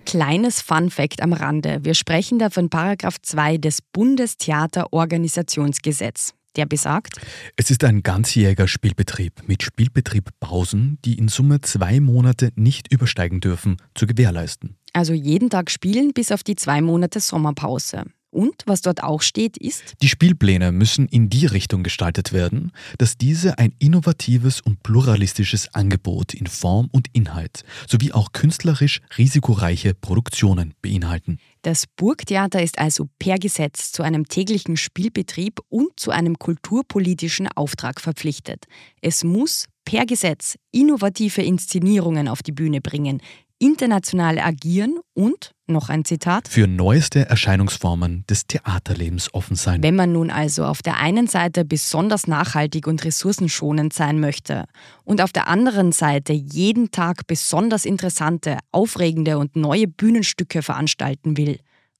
Kleines 0.05 0.61
Fun 0.61 0.89
Fact 0.89 1.21
am 1.21 1.33
Rande. 1.33 1.79
Wir 1.83 1.93
sprechen 1.93 2.39
da 2.39 2.49
von 2.49 2.69
Paragraph 2.69 3.17
2 3.21 3.57
des 3.57 3.81
Bundestheaterorganisationsgesetz. 3.81 6.33
Der 6.55 6.65
besagt, 6.65 7.19
es 7.55 7.69
ist 7.69 7.83
ein 7.83 8.01
ganzjähriger 8.01 8.67
Spielbetrieb 8.67 9.47
mit 9.47 9.63
Spielbetriebpausen, 9.63 10.97
die 11.05 11.17
in 11.17 11.27
Summe 11.27 11.61
zwei 11.61 11.99
Monate 11.99 12.51
nicht 12.55 12.91
übersteigen 12.91 13.39
dürfen, 13.39 13.77
zu 13.93 14.07
gewährleisten. 14.07 14.75
Also 14.93 15.13
jeden 15.13 15.49
Tag 15.49 15.69
spielen 15.69 16.13
bis 16.13 16.31
auf 16.31 16.43
die 16.43 16.55
zwei 16.55 16.81
Monate 16.81 17.19
Sommerpause. 17.19 18.05
Und 18.31 18.63
was 18.65 18.81
dort 18.81 19.03
auch 19.03 19.21
steht, 19.21 19.57
ist, 19.57 19.95
die 20.01 20.07
Spielpläne 20.07 20.71
müssen 20.71 21.07
in 21.07 21.29
die 21.29 21.47
Richtung 21.47 21.81
gestaltet 21.81 22.31
werden, 22.31 22.71
dass 22.99 23.17
diese 23.17 23.57
ein 23.57 23.73
innovatives 23.79 24.61
und 24.61 24.83
pluralistisches 24.83 25.73
Angebot 25.73 26.33
in 26.33 26.45
Form 26.45 26.89
und 26.91 27.07
Inhalt 27.13 27.63
sowie 27.87 28.11
auch 28.11 28.31
künstlerisch 28.31 29.01
risikoreiche 29.17 29.95
Produktionen 29.95 30.75
beinhalten. 30.81 31.39
Das 31.63 31.85
Burgtheater 31.87 32.61
ist 32.61 32.79
also 32.79 33.09
per 33.17 33.37
Gesetz 33.37 33.91
zu 33.91 34.03
einem 34.03 34.27
täglichen 34.27 34.77
Spielbetrieb 34.77 35.59
und 35.69 35.99
zu 35.99 36.11
einem 36.11 36.37
kulturpolitischen 36.37 37.47
Auftrag 37.47 37.99
verpflichtet. 37.99 38.65
Es 39.01 39.23
muss 39.23 39.65
per 39.83 40.05
Gesetz 40.05 40.55
innovative 40.71 41.41
Inszenierungen 41.41 42.27
auf 42.27 42.43
die 42.43 42.51
Bühne 42.51 42.79
bringen, 42.79 43.21
international 43.59 44.39
agieren 44.39 44.99
und, 45.13 45.53
noch 45.67 45.89
ein 45.89 46.05
Zitat, 46.05 46.47
für 46.47 46.65
neueste 46.65 47.29
Erscheinungsformen 47.29 48.25
des 48.27 48.47
Theaterlebens 48.47 49.33
offen 49.33 49.55
sein. 49.55 49.83
Wenn 49.83 49.95
man 49.95 50.11
nun 50.13 50.31
also 50.31 50.65
auf 50.65 50.81
der 50.81 50.97
einen 50.97 51.27
Seite 51.27 51.65
besonders 51.65 52.25
nachhaltig 52.25 52.87
und 52.87 53.03
ressourcenschonend 53.03 53.93
sein 53.93 54.19
möchte 54.19 54.65
und 55.03 55.21
auf 55.21 55.31
der 55.31 55.47
anderen 55.47 55.91
Seite 55.91 56.33
jeden 56.33 56.91
Tag 56.91 57.27
besonders 57.27 57.85
interessante, 57.85 58.57
aufregende 58.71 59.37
und 59.37 59.55
neue 59.55 59.87
Bühnenstücke 59.87 60.63
veranstalten 60.63 61.37
will, 61.37 61.59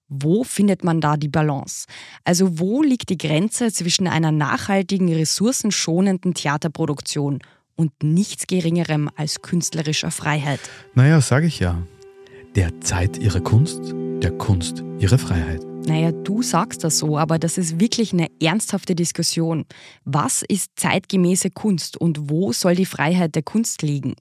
wo 0.09 0.43
findet 0.43 0.83
man 0.83 1.01
da 1.01 1.17
die 1.17 1.27
Balance? 1.27 1.85
Also 2.23 2.57
wo 2.57 2.81
liegt 2.81 3.09
die 3.09 3.17
Grenze 3.17 3.71
zwischen 3.71 4.07
einer 4.07 4.31
nachhaltigen, 4.31 5.13
ressourcenschonenden 5.13 6.33
Theaterproduktion 6.33 7.39
und 7.79 8.03
nichts 8.03 8.45
Geringerem 8.45 9.09
als 9.15 9.41
künstlerischer 9.41 10.11
Freiheit. 10.11 10.59
Naja, 10.95 11.21
sage 11.21 11.47
ich 11.47 11.59
ja. 11.59 11.81
Der 12.55 12.81
Zeit 12.81 13.17
ihre 13.17 13.39
Kunst, 13.39 13.93
der 14.21 14.31
Kunst 14.31 14.83
ihre 14.99 15.17
Freiheit. 15.17 15.68
Naja, 15.85 16.11
du 16.11 16.43
sagst 16.43 16.83
das 16.83 16.99
so, 16.99 17.17
aber 17.17 17.39
das 17.39 17.57
ist 17.57 17.79
wirklich 17.79 18.13
eine 18.13 18.27
ernsthafte 18.41 18.95
Diskussion. 18.95 19.65
Was 20.05 20.43
ist 20.47 20.71
zeitgemäße 20.75 21.49
Kunst 21.49 21.97
und 21.97 22.29
wo 22.29 22.53
soll 22.53 22.75
die 22.75 22.85
Freiheit 22.85 23.33
der 23.35 23.43
Kunst 23.43 23.81
liegen? 23.81 24.15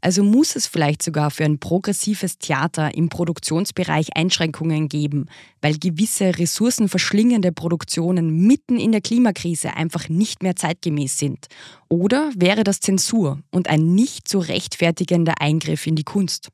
Also 0.00 0.22
muss 0.22 0.54
es 0.56 0.66
vielleicht 0.66 1.02
sogar 1.02 1.30
für 1.30 1.44
ein 1.44 1.58
progressives 1.58 2.38
Theater 2.38 2.94
im 2.94 3.08
Produktionsbereich 3.08 4.16
Einschränkungen 4.16 4.88
geben, 4.88 5.26
weil 5.62 5.78
gewisse 5.78 6.38
ressourcenverschlingende 6.38 7.52
Produktionen 7.52 8.46
mitten 8.46 8.78
in 8.78 8.92
der 8.92 9.00
Klimakrise 9.00 9.74
einfach 9.74 10.08
nicht 10.08 10.42
mehr 10.42 10.56
zeitgemäß 10.56 11.16
sind? 11.16 11.46
Oder 11.88 12.32
wäre 12.36 12.64
das 12.64 12.80
Zensur 12.80 13.38
und 13.50 13.70
ein 13.70 13.94
nicht 13.94 14.28
zu 14.28 14.40
rechtfertigender 14.40 15.34
Eingriff 15.40 15.86
in 15.86 15.96
die 15.96 16.04
Kunst? 16.04 16.50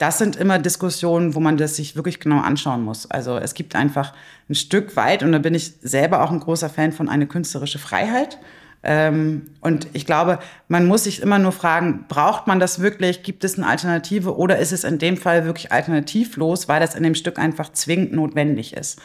Das 0.00 0.16
sind 0.16 0.36
immer 0.36 0.58
Diskussionen, 0.58 1.34
wo 1.34 1.40
man 1.40 1.58
das 1.58 1.76
sich 1.76 1.94
wirklich 1.94 2.20
genau 2.20 2.40
anschauen 2.40 2.82
muss. 2.82 3.10
Also 3.10 3.36
es 3.36 3.52
gibt 3.52 3.76
einfach 3.76 4.14
ein 4.48 4.54
Stück 4.54 4.96
weit, 4.96 5.22
und 5.22 5.30
da 5.32 5.38
bin 5.38 5.54
ich 5.54 5.74
selber 5.82 6.24
auch 6.24 6.30
ein 6.30 6.40
großer 6.40 6.70
Fan 6.70 6.92
von, 6.92 7.10
eine 7.10 7.26
künstlerische 7.26 7.78
Freiheit. 7.78 8.38
Ähm, 8.82 9.50
und 9.60 9.88
ich 9.92 10.06
glaube, 10.06 10.38
man 10.68 10.86
muss 10.86 11.04
sich 11.04 11.20
immer 11.20 11.38
nur 11.38 11.52
fragen, 11.52 12.06
braucht 12.08 12.46
man 12.46 12.58
das 12.58 12.80
wirklich? 12.80 13.22
Gibt 13.22 13.44
es 13.44 13.58
eine 13.58 13.66
Alternative 13.66 14.38
oder 14.38 14.58
ist 14.58 14.72
es 14.72 14.84
in 14.84 14.96
dem 14.96 15.18
Fall 15.18 15.44
wirklich 15.44 15.70
alternativlos, 15.70 16.66
weil 16.66 16.80
das 16.80 16.94
in 16.94 17.02
dem 17.02 17.14
Stück 17.14 17.38
einfach 17.38 17.70
zwingend 17.74 18.14
notwendig 18.14 18.72
ist? 18.72 18.98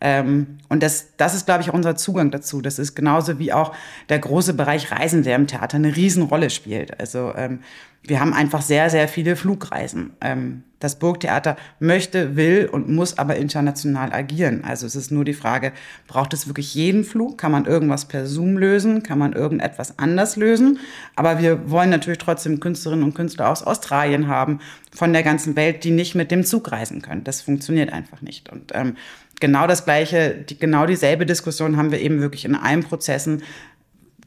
Ähm, 0.00 0.58
und 0.68 0.82
das, 0.82 1.16
das 1.16 1.34
ist, 1.34 1.46
glaube 1.46 1.62
ich, 1.62 1.72
unser 1.72 1.96
Zugang 1.96 2.30
dazu. 2.30 2.60
Das 2.60 2.78
ist 2.78 2.94
genauso 2.94 3.38
wie 3.38 3.52
auch 3.52 3.74
der 4.08 4.18
große 4.18 4.54
Bereich 4.54 4.92
Reisen, 4.92 5.22
der 5.22 5.36
im 5.36 5.46
Theater 5.46 5.76
eine 5.76 5.96
Riesenrolle 5.96 6.50
spielt. 6.50 7.00
Also 7.00 7.32
ähm, 7.36 7.60
wir 8.02 8.20
haben 8.20 8.32
einfach 8.32 8.62
sehr, 8.62 8.90
sehr 8.90 9.08
viele 9.08 9.36
Flugreisen. 9.36 10.12
Ähm, 10.20 10.62
das 10.80 11.00
Burgtheater 11.00 11.56
möchte, 11.80 12.36
will 12.36 12.68
und 12.70 12.88
muss 12.88 13.18
aber 13.18 13.36
international 13.36 14.12
agieren. 14.12 14.62
Also 14.64 14.86
es 14.86 14.94
ist 14.94 15.10
nur 15.10 15.24
die 15.24 15.34
Frage, 15.34 15.72
braucht 16.06 16.32
es 16.32 16.46
wirklich 16.46 16.72
jeden 16.74 17.02
Flug? 17.02 17.36
Kann 17.36 17.50
man 17.50 17.64
irgendwas 17.64 18.06
per 18.06 18.26
Zoom 18.26 18.56
lösen? 18.56 19.02
Kann 19.02 19.18
man 19.18 19.32
irgendetwas 19.32 19.98
anders 19.98 20.36
lösen? 20.36 20.78
Aber 21.16 21.40
wir 21.40 21.68
wollen 21.70 21.90
natürlich 21.90 22.20
trotzdem 22.20 22.60
Künstlerinnen 22.60 23.04
und 23.04 23.14
Künstler 23.14 23.48
aus 23.50 23.64
Australien 23.64 24.28
haben, 24.28 24.60
von 24.94 25.12
der 25.12 25.24
ganzen 25.24 25.56
Welt, 25.56 25.84
die 25.84 25.90
nicht 25.90 26.14
mit 26.14 26.30
dem 26.30 26.44
Zug 26.44 26.70
reisen 26.70 27.02
können. 27.02 27.24
Das 27.24 27.42
funktioniert 27.42 27.92
einfach 27.92 28.22
nicht. 28.22 28.48
Und 28.50 28.72
ähm, 28.74 28.96
genau 29.40 29.66
das 29.66 29.84
Gleiche, 29.84 30.44
die, 30.48 30.58
genau 30.58 30.86
dieselbe 30.86 31.26
Diskussion 31.26 31.76
haben 31.76 31.90
wir 31.90 32.00
eben 32.00 32.20
wirklich 32.20 32.44
in 32.44 32.54
allen 32.54 32.82
Prozessen, 32.82 33.42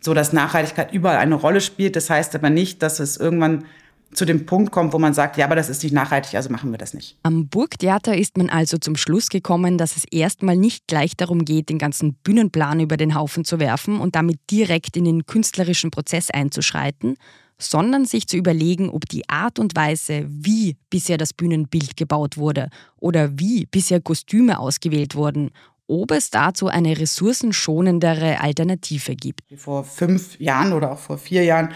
so 0.02 0.14
dass 0.14 0.34
Nachhaltigkeit 0.34 0.94
überall 0.94 1.18
eine 1.18 1.36
Rolle 1.36 1.62
spielt. 1.62 1.96
Das 1.96 2.10
heißt 2.10 2.36
aber 2.36 2.50
nicht, 2.50 2.82
dass 2.82 3.00
es 3.00 3.18
irgendwann 3.18 3.66
zu 4.14 4.26
dem 4.26 4.46
Punkt 4.46 4.72
kommt, 4.72 4.94
wo 4.94 5.00
man 5.00 5.14
sagt, 5.14 5.38
ja, 5.38 5.46
aber 5.46 5.56
das 5.56 5.70
ist 5.70 5.84
nicht 5.84 5.94
nachhaltig, 5.94 6.36
also 6.36 6.50
machen 6.50 6.72
wir 6.72 6.78
das 6.78 6.94
nicht. 6.94 7.18
Am 7.24 7.48
Burgtheater 7.48 8.18
ist 8.18 8.38
man 8.38 8.50
also 8.50 8.78
zum 8.78 8.96
Schluss 8.98 9.30
gekommen, 9.30 9.78
dass 9.78 9.96
es 9.96 10.04
erstmal 10.12 10.58
nicht 10.58 10.88
gleich 10.88 11.16
darum 11.16 11.46
geht, 11.46 11.70
den 11.70 11.78
ganzen 11.78 12.16
Bühnenplan 12.16 12.82
über 12.82 12.98
den 12.98 13.16
Haufen 13.16 13.46
zu 13.46 13.60
werfen 13.60 14.00
und 14.00 14.16
damit 14.16 14.40
direkt 14.50 14.98
in 14.98 15.06
den 15.06 15.26
künstlerischen 15.26 15.92
Prozess 15.92 16.30
einzuschreiten, 16.30 17.16
sondern 17.62 18.06
sich 18.06 18.28
zu 18.28 18.38
überlegen, 18.38 18.90
ob 18.90 19.08
die 19.08 19.28
Art 19.30 19.60
und 19.60 19.76
Weise, 19.76 20.26
wie 20.28 20.76
bisher 20.90 21.18
das 21.18 21.34
Bühnenbild 21.34 21.96
gebaut 21.96 22.38
wurde 22.38 22.70
oder 22.98 23.40
wie 23.40 23.66
bisher 23.66 24.02
Kostüme 24.02 24.60
ausgewählt 24.60 25.16
wurden, 25.16 25.52
ob 25.88 26.12
es 26.12 26.30
dazu 26.30 26.68
eine 26.68 26.98
ressourcenschonendere 26.98 28.40
Alternative 28.40 29.16
gibt. 29.16 29.42
Vor 29.58 29.84
fünf 29.84 30.40
Jahren 30.40 30.74
oder 30.74 30.94
auch 30.94 31.00
vor 31.00 31.18
vier 31.18 31.44
Jahren 31.44 31.72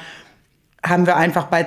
haben 0.82 1.06
wir 1.06 1.18
einfach 1.18 1.48
bei, 1.48 1.66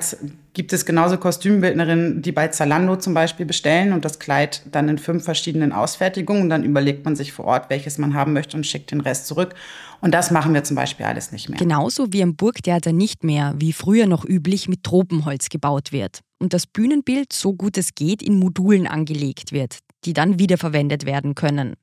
gibt 0.59 0.73
es 0.73 0.85
genauso 0.85 1.19
Kostümbildnerinnen, 1.19 2.21
die 2.21 2.33
bei 2.33 2.49
Zalando 2.49 2.97
zum 2.97 3.15
Beispiel 3.15 3.47
bestellen 3.47 3.93
und 3.93 4.05
das 4.05 4.19
Kleid 4.19 4.63
dann 4.73 4.89
in 4.89 4.99
fünf 4.99 5.23
verschiedenen 5.23 5.71
Ausfertigungen 5.71 6.43
und 6.43 6.49
dann 6.49 6.65
überlegt 6.65 7.05
man 7.05 7.15
sich 7.15 7.31
vor 7.33 7.45
Ort, 7.45 7.71
welches 7.71 7.97
man 7.97 8.15
haben 8.15 8.33
möchte 8.33 8.57
und 8.57 8.67
schickt 8.67 8.91
den 8.91 9.01
Rest 9.01 9.29
zurück. 9.29 9.55
Und 10.01 10.13
das 10.13 10.33
machen 10.33 10.53
wir 10.55 10.65
zum 10.65 10.75
Beispiel 10.75 11.07
alles 11.07 11.31
nicht 11.31 11.49
mehr. 11.49 11.61
Genauso 11.61 12.13
wie 12.13 12.23
im 12.23 12.35
Burgtheater 12.35 12.93
nicht 12.93 13.23
mehr, 13.23 13.55
wie 13.57 13.73
früher 13.73 14.09
noch 14.09 14.25
üblich, 14.25 14.69
mit 14.69 14.83
Tropenholz 14.83 15.49
gebaut 15.49 15.93
wird. 15.93 16.23
Und 16.41 16.53
das 16.53 16.67
Bühnenbild, 16.67 17.33
so 17.33 17.53
gut 17.55 17.79
es 17.79 17.95
geht, 17.95 18.21
in 18.21 18.37
Modulen 18.37 18.89
angelegt 18.89 19.53
wird, 19.53 19.79
die 20.05 20.13
dann 20.13 20.41
wiederverwendet 20.41 21.07
werden 21.07 21.37
können. 21.37 21.75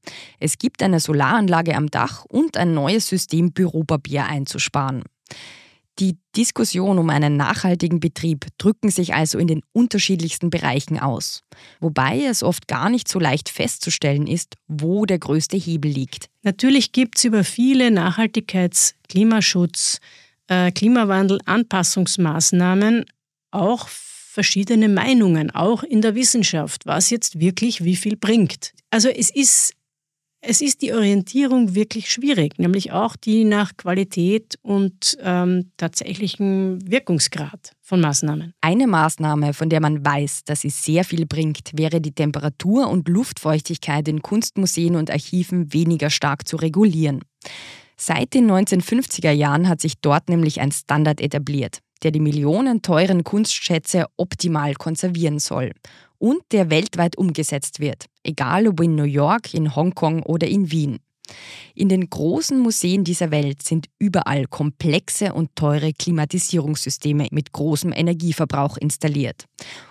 Es 0.41 0.57
gibt 0.57 0.83
eine 0.83 0.99
Solaranlage 0.99 1.77
am 1.77 1.89
Dach 1.89 2.25
und 2.25 2.57
ein 2.57 2.73
neues 2.73 3.07
System, 3.07 3.53
Büropapier 3.53 4.25
einzusparen. 4.25 5.03
Die 5.99 6.17
Diskussion 6.35 6.97
um 6.99 7.09
einen 7.09 7.37
nachhaltigen 7.37 8.01
Betrieb 8.01 8.47
drücken 8.57 8.89
sich 8.89 9.13
also 9.13 9.37
in 9.37 9.47
den 9.47 9.61
unterschiedlichsten 9.71 10.49
Bereichen 10.49 10.99
aus, 10.99 11.43
wobei 11.79 12.25
es 12.25 12.43
oft 12.43 12.67
gar 12.67 12.89
nicht 12.89 13.07
so 13.07 13.17
leicht 13.17 13.47
festzustellen 13.47 14.27
ist, 14.27 14.55
wo 14.67 15.05
der 15.05 15.19
größte 15.19 15.55
Hebel 15.55 15.91
liegt. 15.91 16.27
Natürlich 16.43 16.91
gibt 16.91 17.17
es 17.17 17.23
über 17.23 17.45
viele 17.45 17.91
Nachhaltigkeits-, 17.91 18.95
Klimaschutz-, 19.07 19.99
äh, 20.47 20.71
Klimawandel, 20.71 21.39
Anpassungsmaßnahmen 21.45 23.05
auch 23.51 23.87
verschiedene 23.87 24.89
Meinungen, 24.89 25.49
auch 25.51 25.81
in 25.81 26.01
der 26.01 26.13
Wissenschaft, 26.13 26.85
was 26.85 27.09
jetzt 27.09 27.39
wirklich 27.39 27.85
wie 27.85 27.95
viel 27.95 28.17
bringt. 28.17 28.73
Also 28.91 29.07
es 29.07 29.33
ist 29.33 29.74
es 30.47 30.61
ist 30.61 30.81
die 30.81 30.93
Orientierung 30.93 31.75
wirklich 31.75 32.11
schwierig, 32.11 32.59
nämlich 32.59 32.91
auch 32.91 33.15
die 33.15 33.43
nach 33.43 33.75
Qualität 33.77 34.57
und 34.61 35.17
ähm, 35.21 35.71
tatsächlichen 35.77 36.79
Wirkungsgrad 36.89 37.71
von 37.81 37.99
Maßnahmen. 37.99 38.53
Eine 38.61 38.87
Maßnahme, 38.87 39.53
von 39.53 39.69
der 39.69 39.81
man 39.81 40.05
weiß, 40.05 40.43
dass 40.45 40.61
sie 40.61 40.69
sehr 40.69 41.03
viel 41.03 41.25
bringt, 41.25 41.71
wäre 41.73 41.99
die 41.99 42.13
Temperatur 42.13 42.87
und 42.89 43.07
Luftfeuchtigkeit 43.09 44.07
in 44.07 44.21
Kunstmuseen 44.21 44.95
und 44.95 45.09
Archiven 45.09 45.73
weniger 45.73 46.09
stark 46.09 46.47
zu 46.47 46.57
regulieren. 46.57 47.21
Seit 47.97 48.33
den 48.33 48.51
1950er 48.51 49.31
Jahren 49.31 49.67
hat 49.67 49.81
sich 49.81 49.99
dort 50.01 50.29
nämlich 50.29 50.61
ein 50.61 50.71
Standard 50.71 51.21
etabliert. 51.21 51.79
der 52.03 52.11
die 52.11 52.19
millionenteuren 52.19 53.23
Kunstschätze 53.23 54.05
optimal 54.17 54.75
konservieren 54.75 55.39
soll 55.39 55.71
und 56.17 56.41
der 56.51 56.69
weltweit 56.69 57.17
umgesetzt 57.17 57.79
wird, 57.79 58.05
egal 58.23 58.67
ob 58.67 58.81
in 58.81 58.95
New 58.95 59.03
York, 59.03 59.53
in 59.53 59.75
Hongkong 59.75 60.23
oder 60.23 60.47
in 60.47 60.71
Wien. 60.71 60.99
In 61.73 61.89
den 61.89 62.09
großen 62.09 62.59
Museen 62.59 63.03
dieser 63.03 63.31
Welt 63.31 63.63
sind 63.63 63.87
überall 63.99 64.45
komplexe 64.45 65.33
und 65.33 65.55
teure 65.55 65.91
Klimatisierungssysteme 65.91 67.27
mit 67.31 67.51
großem 67.51 67.91
Energieverbrauch 67.91 68.77
installiert. 68.77 69.45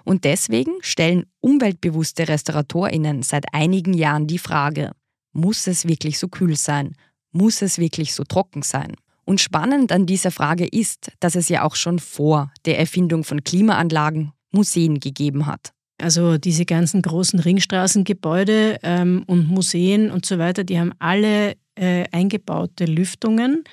Und 0.04 0.24
deswegen 0.24 0.72
stellen 0.80 1.26
umweltbewusste 1.40 2.28
Restauratorinnen 2.28 3.22
seit 3.22 3.52
einigen 3.52 3.94
Jahren 3.94 4.26
die 4.26 4.38
Frage, 4.38 4.92
muss 5.32 5.66
es 5.66 5.86
wirklich 5.86 6.18
so 6.18 6.28
kühl 6.28 6.56
sein? 6.56 6.94
Muss 7.32 7.60
es 7.60 7.78
wirklich 7.78 8.14
so 8.14 8.22
trocken 8.22 8.62
sein? 8.62 8.94
Und 9.24 9.40
spannend 9.40 9.90
an 9.90 10.06
dieser 10.06 10.30
Frage 10.30 10.66
ist, 10.66 11.10
dass 11.18 11.34
es 11.34 11.48
ja 11.48 11.64
auch 11.64 11.74
schon 11.74 11.98
vor 11.98 12.52
der 12.66 12.78
Erfindung 12.78 13.24
von 13.24 13.42
Klimaanlagen 13.42 14.32
Museen 14.52 15.00
gegeben 15.00 15.46
hat. 15.46 15.73
Also 15.98 16.38
diese 16.38 16.64
ganzen 16.64 17.02
großen 17.02 17.38
Ringstraßengebäude 17.38 18.78
ähm, 18.82 19.24
und 19.26 19.48
Museen 19.48 20.10
und 20.10 20.26
so 20.26 20.38
weiter, 20.38 20.64
die 20.64 20.78
haben 20.78 20.92
alle 20.98 21.56
äh, 21.76 22.04
eingebaute 22.10 22.84
Lüftungen, 22.84 23.64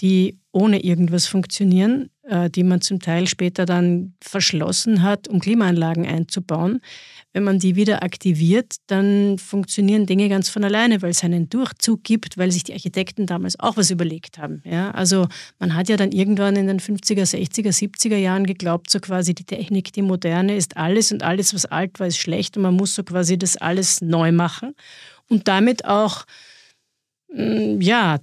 die 0.00 0.38
ohne 0.50 0.82
irgendwas 0.82 1.26
funktionieren, 1.26 2.10
die 2.24 2.62
man 2.62 2.80
zum 2.80 3.00
Teil 3.00 3.26
später 3.26 3.66
dann 3.66 4.14
verschlossen 4.20 5.02
hat, 5.02 5.26
um 5.26 5.40
Klimaanlagen 5.40 6.06
einzubauen. 6.06 6.80
Wenn 7.32 7.42
man 7.42 7.58
die 7.58 7.74
wieder 7.74 8.04
aktiviert, 8.04 8.76
dann 8.86 9.38
funktionieren 9.38 10.06
Dinge 10.06 10.28
ganz 10.28 10.48
von 10.48 10.62
alleine, 10.62 11.02
weil 11.02 11.10
es 11.10 11.24
einen 11.24 11.48
Durchzug 11.48 12.04
gibt, 12.04 12.38
weil 12.38 12.52
sich 12.52 12.62
die 12.62 12.74
Architekten 12.74 13.26
damals 13.26 13.58
auch 13.58 13.76
was 13.76 13.90
überlegt 13.90 14.38
haben. 14.38 14.62
Ja, 14.64 14.92
also 14.92 15.26
man 15.58 15.74
hat 15.74 15.88
ja 15.88 15.96
dann 15.96 16.12
irgendwann 16.12 16.54
in 16.54 16.68
den 16.68 16.78
50er, 16.78 17.24
60er, 17.24 17.72
70er 17.72 18.16
Jahren 18.16 18.46
geglaubt, 18.46 18.90
so 18.90 19.00
quasi 19.00 19.34
die 19.34 19.44
Technik, 19.44 19.92
die 19.92 20.02
moderne 20.02 20.54
ist 20.54 20.76
alles 20.76 21.10
und 21.10 21.24
alles, 21.24 21.54
was 21.54 21.66
alt 21.66 21.98
war, 21.98 22.06
ist 22.06 22.18
schlecht 22.18 22.56
und 22.56 22.62
man 22.62 22.74
muss 22.74 22.94
so 22.94 23.02
quasi 23.02 23.36
das 23.36 23.56
alles 23.56 24.00
neu 24.00 24.30
machen 24.30 24.74
und 25.28 25.48
damit 25.48 25.86
auch 25.86 26.24
mm, 27.34 27.80
ja, 27.80 28.20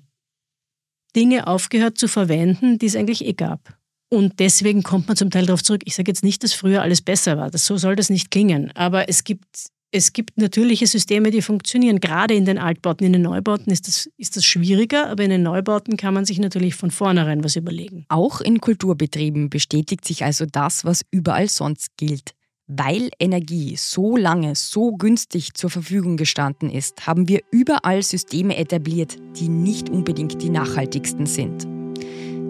Dinge 1.15 1.47
aufgehört 1.47 1.97
zu 1.97 2.07
verwenden, 2.07 2.77
die 2.77 2.85
es 2.85 2.95
eigentlich 2.95 3.25
eh 3.25 3.33
gab. 3.33 3.78
Und 4.09 4.39
deswegen 4.39 4.83
kommt 4.83 5.07
man 5.07 5.15
zum 5.15 5.29
Teil 5.29 5.45
darauf 5.45 5.63
zurück. 5.63 5.81
Ich 5.85 5.95
sage 5.95 6.09
jetzt 6.09 6.23
nicht, 6.23 6.43
dass 6.43 6.53
früher 6.53 6.81
alles 6.81 7.01
besser 7.01 7.37
war. 7.37 7.51
Das, 7.51 7.65
so 7.65 7.77
soll 7.77 7.95
das 7.95 8.09
nicht 8.09 8.31
klingen. 8.31 8.71
Aber 8.75 9.07
es 9.07 9.23
gibt, 9.23 9.45
es 9.91 10.13
gibt 10.13 10.37
natürliche 10.37 10.87
Systeme, 10.87 11.29
die 11.29 11.43
funktionieren. 11.43 11.99
Gerade 11.99 12.33
in 12.33 12.45
den 12.45 12.57
Altbauten. 12.57 13.05
In 13.05 13.13
den 13.13 13.21
Neubauten 13.21 13.71
ist 13.71 13.87
das, 13.87 14.09
ist 14.17 14.35
das 14.35 14.45
schwieriger, 14.45 15.09
aber 15.09 15.23
in 15.23 15.29
den 15.29 15.43
Neubauten 15.43 15.95
kann 15.95 16.15
man 16.15 16.25
sich 16.25 16.39
natürlich 16.39 16.73
von 16.73 16.89
vornherein 16.89 17.43
was 17.43 17.55
überlegen. 17.55 18.05
Auch 18.09 18.41
in 18.41 18.59
Kulturbetrieben 18.59 19.51
bestätigt 19.51 20.05
sich 20.05 20.23
also 20.23 20.45
das, 20.51 20.85
was 20.85 21.01
überall 21.11 21.47
sonst 21.47 21.95
gilt. 21.95 22.31
Weil 22.65 23.09
Energie 23.19 23.75
so 23.77 24.15
lange 24.15 24.55
so 24.55 24.91
günstig 24.91 25.55
zur 25.55 25.71
Verfügung 25.71 26.17
gestanden 26.17 26.69
ist, 26.69 27.07
haben 27.07 27.27
wir 27.27 27.41
überall 27.51 28.03
Systeme 28.03 28.57
etabliert, 28.57 29.17
die 29.39 29.49
nicht 29.49 29.89
unbedingt 29.89 30.41
die 30.41 30.49
nachhaltigsten 30.49 31.25
sind. 31.25 31.78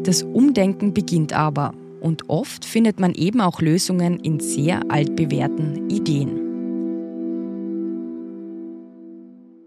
Das 0.10 0.24
Umdenken 0.24 0.92
beginnt 0.96 1.34
aber 1.34 1.76
und 2.02 2.32
oft 2.32 2.66
findet 2.66 3.00
man 3.00 3.14
eben 3.14 3.42
auch 3.42 3.62
Lösungen 3.62 4.20
in 4.20 4.40
sehr 4.40 4.82
altbewährten 4.90 5.88
Ideen. 5.92 6.32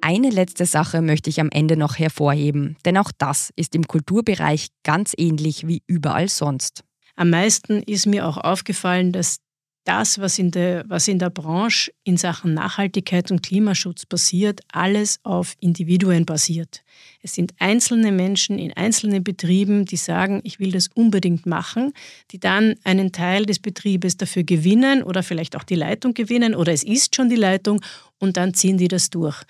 Eine 0.01 0.31
letzte 0.31 0.67
Sache 0.67 1.01
möchte 1.01 1.31
ich 1.31 1.41
am 1.41 1.49
Ende 1.53 1.77
noch 1.77 1.97
hervorheben, 1.97 2.77
denn 2.85 2.97
auch 2.97 3.13
das 3.17 3.53
ist 3.55 3.77
im 3.77 3.87
Kulturbereich 3.87 4.71
ganz 4.83 5.15
ähnlich 5.17 5.69
wie 5.69 5.85
überall 5.87 6.27
sonst. 6.27 6.83
Am 7.15 7.31
meisten 7.31 7.81
ist 7.81 8.09
mir 8.09 8.27
auch 8.27 8.37
aufgefallen, 8.37 9.13
dass 9.13 9.37
das, 9.85 10.21
was 10.21 10.39
in, 10.39 10.51
der, 10.51 10.85
was 10.87 11.09
in 11.09 11.19
der 11.19 11.31
Branche 11.31 11.93
in 12.05 12.17
Sachen 12.17 12.55
Nachhaltigkeit 12.55 13.31
und 13.31 13.43
Klimaschutz 13.43 14.07
passiert, 14.07 14.61
alles 14.73 15.19
auf 15.25 15.55
Individuen 15.61 16.25
basiert. 16.25 16.83
Es 17.21 17.35
sind 17.35 17.53
einzelne 17.59 18.13
Menschen 18.13 18.59
in 18.59 18.73
einzelnen 18.73 19.25
Betrieben, 19.25 19.85
die 19.85 19.97
sagen, 19.97 20.41
ich 20.45 20.61
will 20.61 20.71
das 20.71 20.89
unbedingt 20.95 21.47
machen, 21.47 21.93
die 22.31 22.39
dann 22.39 22.75
einen 22.85 23.13
Teil 23.13 23.45
des 23.45 23.59
Betriebes 23.59 24.17
dafür 24.17 24.45
gewinnen 24.45 25.03
oder 25.03 25.23
vielleicht 25.23 25.57
auch 25.57 25.65
die 25.65 25.75
Leitung 25.75 26.15
gewinnen 26.15 26.55
oder 26.55 26.73
es 26.73 26.85
ist 26.85 27.17
schon 27.17 27.29
die 27.29 27.37
Leitung 27.37 27.83
und 28.19 28.37
dann 28.37 28.55
ziehen 28.55 28.79
die 28.79 28.89
das 28.89 29.11
durch. 29.11 29.43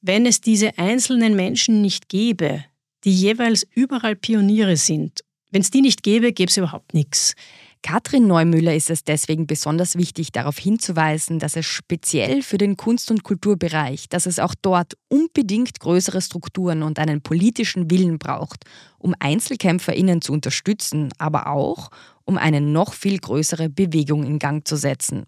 Wenn 0.00 0.26
es 0.26 0.40
diese 0.40 0.78
einzelnen 0.78 1.34
Menschen 1.34 1.80
nicht 1.80 2.08
gäbe, 2.08 2.64
die 3.04 3.12
jeweils 3.12 3.66
überall 3.74 4.14
Pioniere 4.14 4.76
sind, 4.76 5.24
wenn 5.50 5.62
es 5.62 5.70
die 5.70 5.82
nicht 5.82 6.02
gäbe, 6.02 6.32
gäbe 6.32 6.50
es 6.50 6.56
überhaupt 6.56 6.94
nichts. 6.94 7.34
Katrin 7.82 8.28
Neumüller 8.28 8.74
ist 8.74 8.90
es 8.90 9.02
deswegen 9.02 9.48
besonders 9.48 9.96
wichtig, 9.96 10.30
darauf 10.30 10.56
hinzuweisen, 10.56 11.40
dass 11.40 11.56
es 11.56 11.66
speziell 11.66 12.42
für 12.42 12.56
den 12.56 12.76
Kunst- 12.76 13.10
und 13.10 13.24
Kulturbereich, 13.24 14.08
dass 14.08 14.26
es 14.26 14.38
auch 14.38 14.54
dort 14.60 14.96
unbedingt 15.08 15.80
größere 15.80 16.22
Strukturen 16.22 16.84
und 16.84 17.00
einen 17.00 17.22
politischen 17.22 17.90
Willen 17.90 18.18
braucht, 18.18 18.64
um 18.98 19.16
EinzelkämpferInnen 19.18 20.22
zu 20.22 20.32
unterstützen, 20.32 21.10
aber 21.18 21.48
auch, 21.48 21.90
um 22.24 22.38
eine 22.38 22.60
noch 22.60 22.92
viel 22.92 23.18
größere 23.18 23.68
Bewegung 23.68 24.24
in 24.24 24.38
Gang 24.38 24.66
zu 24.66 24.76
setzen. 24.76 25.24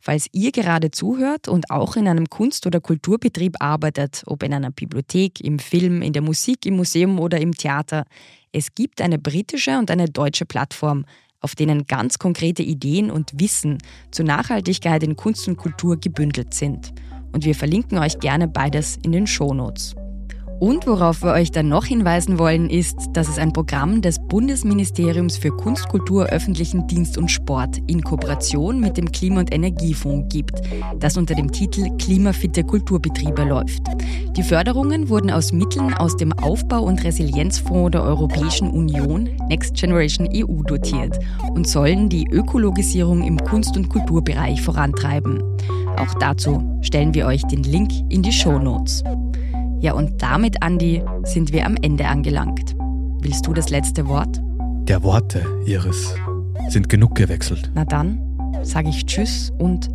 Falls 0.00 0.26
ihr 0.32 0.52
gerade 0.52 0.90
zuhört 0.90 1.48
und 1.48 1.70
auch 1.70 1.96
in 1.96 2.08
einem 2.08 2.28
Kunst- 2.28 2.66
oder 2.66 2.80
Kulturbetrieb 2.80 3.56
arbeitet, 3.60 4.22
ob 4.26 4.42
in 4.42 4.54
einer 4.54 4.70
Bibliothek, 4.70 5.40
im 5.40 5.58
Film, 5.58 6.02
in 6.02 6.12
der 6.12 6.22
Musik, 6.22 6.66
im 6.66 6.76
Museum 6.76 7.18
oder 7.18 7.40
im 7.40 7.52
Theater, 7.52 8.04
es 8.52 8.74
gibt 8.74 9.00
eine 9.00 9.18
britische 9.18 9.78
und 9.78 9.90
eine 9.90 10.06
deutsche 10.06 10.46
Plattform, 10.46 11.04
auf 11.40 11.54
denen 11.54 11.86
ganz 11.86 12.18
konkrete 12.18 12.62
Ideen 12.62 13.10
und 13.10 13.32
Wissen 13.40 13.78
zur 14.10 14.24
Nachhaltigkeit 14.24 15.02
in 15.02 15.16
Kunst 15.16 15.48
und 15.48 15.56
Kultur 15.56 15.96
gebündelt 15.98 16.54
sind. 16.54 16.92
Und 17.32 17.44
wir 17.44 17.54
verlinken 17.54 17.98
euch 17.98 18.18
gerne 18.18 18.48
beides 18.48 18.98
in 19.02 19.12
den 19.12 19.26
Shownotes. 19.26 19.94
Und 20.60 20.88
worauf 20.88 21.22
wir 21.22 21.32
euch 21.32 21.52
dann 21.52 21.68
noch 21.68 21.84
hinweisen 21.84 22.38
wollen, 22.38 22.68
ist, 22.68 22.96
dass 23.12 23.28
es 23.28 23.38
ein 23.38 23.52
Programm 23.52 24.02
des 24.02 24.18
Bundesministeriums 24.18 25.36
für 25.36 25.50
Kunst, 25.50 25.88
Kultur, 25.88 26.26
öffentlichen 26.26 26.88
Dienst 26.88 27.16
und 27.16 27.30
Sport 27.30 27.78
in 27.86 28.02
Kooperation 28.02 28.80
mit 28.80 28.96
dem 28.96 29.12
Klima- 29.12 29.40
und 29.40 29.54
Energiefonds 29.54 30.34
gibt, 30.34 30.60
das 30.98 31.16
unter 31.16 31.36
dem 31.36 31.52
Titel 31.52 31.96
Klimafitte 31.98 32.64
Kulturbetriebe 32.64 33.44
läuft. 33.44 33.82
Die 34.36 34.42
Förderungen 34.42 35.08
wurden 35.08 35.30
aus 35.30 35.52
Mitteln 35.52 35.94
aus 35.94 36.16
dem 36.16 36.32
Aufbau- 36.32 36.82
und 36.82 37.04
Resilienzfonds 37.04 37.92
der 37.92 38.02
Europäischen 38.02 38.68
Union 38.70 39.28
Next 39.48 39.74
Generation 39.74 40.28
EU 40.34 40.62
dotiert 40.64 41.20
und 41.54 41.68
sollen 41.68 42.08
die 42.08 42.26
Ökologisierung 42.32 43.22
im 43.22 43.38
Kunst- 43.38 43.76
und 43.76 43.88
Kulturbereich 43.88 44.60
vorantreiben. 44.60 45.40
Auch 45.96 46.14
dazu 46.14 46.78
stellen 46.80 47.14
wir 47.14 47.26
euch 47.26 47.42
den 47.44 47.62
Link 47.62 47.90
in 48.08 48.22
die 48.22 48.32
Show 48.32 48.58
Notes. 48.58 49.04
Ja, 49.80 49.92
und 49.92 50.22
damit, 50.22 50.62
Andi, 50.62 51.02
sind 51.24 51.52
wir 51.52 51.64
am 51.64 51.76
Ende 51.80 52.06
angelangt. 52.06 52.74
Willst 53.20 53.46
du 53.46 53.52
das 53.52 53.70
letzte 53.70 54.08
Wort? 54.08 54.40
Der 54.88 55.02
Worte, 55.02 55.44
Iris, 55.66 56.14
sind 56.68 56.88
genug 56.88 57.14
gewechselt. 57.14 57.70
Na 57.74 57.84
dann 57.84 58.20
sage 58.62 58.88
ich 58.88 59.04
Tschüss 59.06 59.52
und 59.58 59.88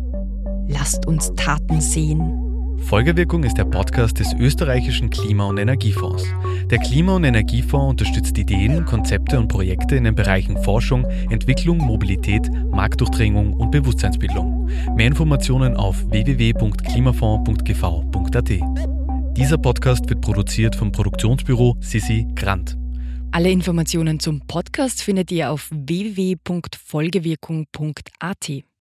lasst 0.68 1.06
uns 1.06 1.32
Taten 1.36 1.80
sehen. 1.80 2.40
Folgewirkung 2.78 3.44
ist 3.44 3.56
der 3.56 3.64
Podcast 3.64 4.18
des 4.20 4.34
österreichischen 4.34 5.08
Klima- 5.10 5.46
und 5.46 5.58
Energiefonds. 5.58 6.24
Der 6.70 6.78
Klima- 6.78 7.16
und 7.16 7.24
Energiefonds 7.24 7.90
unterstützt 7.90 8.36
Ideen, 8.36 8.84
Konzepte 8.84 9.38
und 9.38 9.48
Projekte 9.48 9.96
in 9.96 10.04
den 10.04 10.14
Bereichen 10.14 10.62
Forschung, 10.62 11.06
Entwicklung, 11.30 11.78
Mobilität, 11.78 12.50
Marktdurchdringung 12.70 13.54
und 13.54 13.70
Bewusstseinsbildung. 13.70 14.68
Mehr 14.96 15.06
Informationen 15.06 15.76
auf 15.76 16.04
www.klimafonds.gv.at. 16.10 18.93
Dieser 19.36 19.58
Podcast 19.58 20.08
wird 20.08 20.20
produziert 20.20 20.76
vom 20.76 20.92
Produktionsbüro 20.92 21.76
Sissi 21.80 22.24
Grant. 22.36 22.78
Alle 23.32 23.50
Informationen 23.50 24.20
zum 24.20 24.46
Podcast 24.46 25.02
findet 25.02 25.32
ihr 25.32 25.50
auf 25.50 25.68
www.folgewirkung.at. 25.72 28.64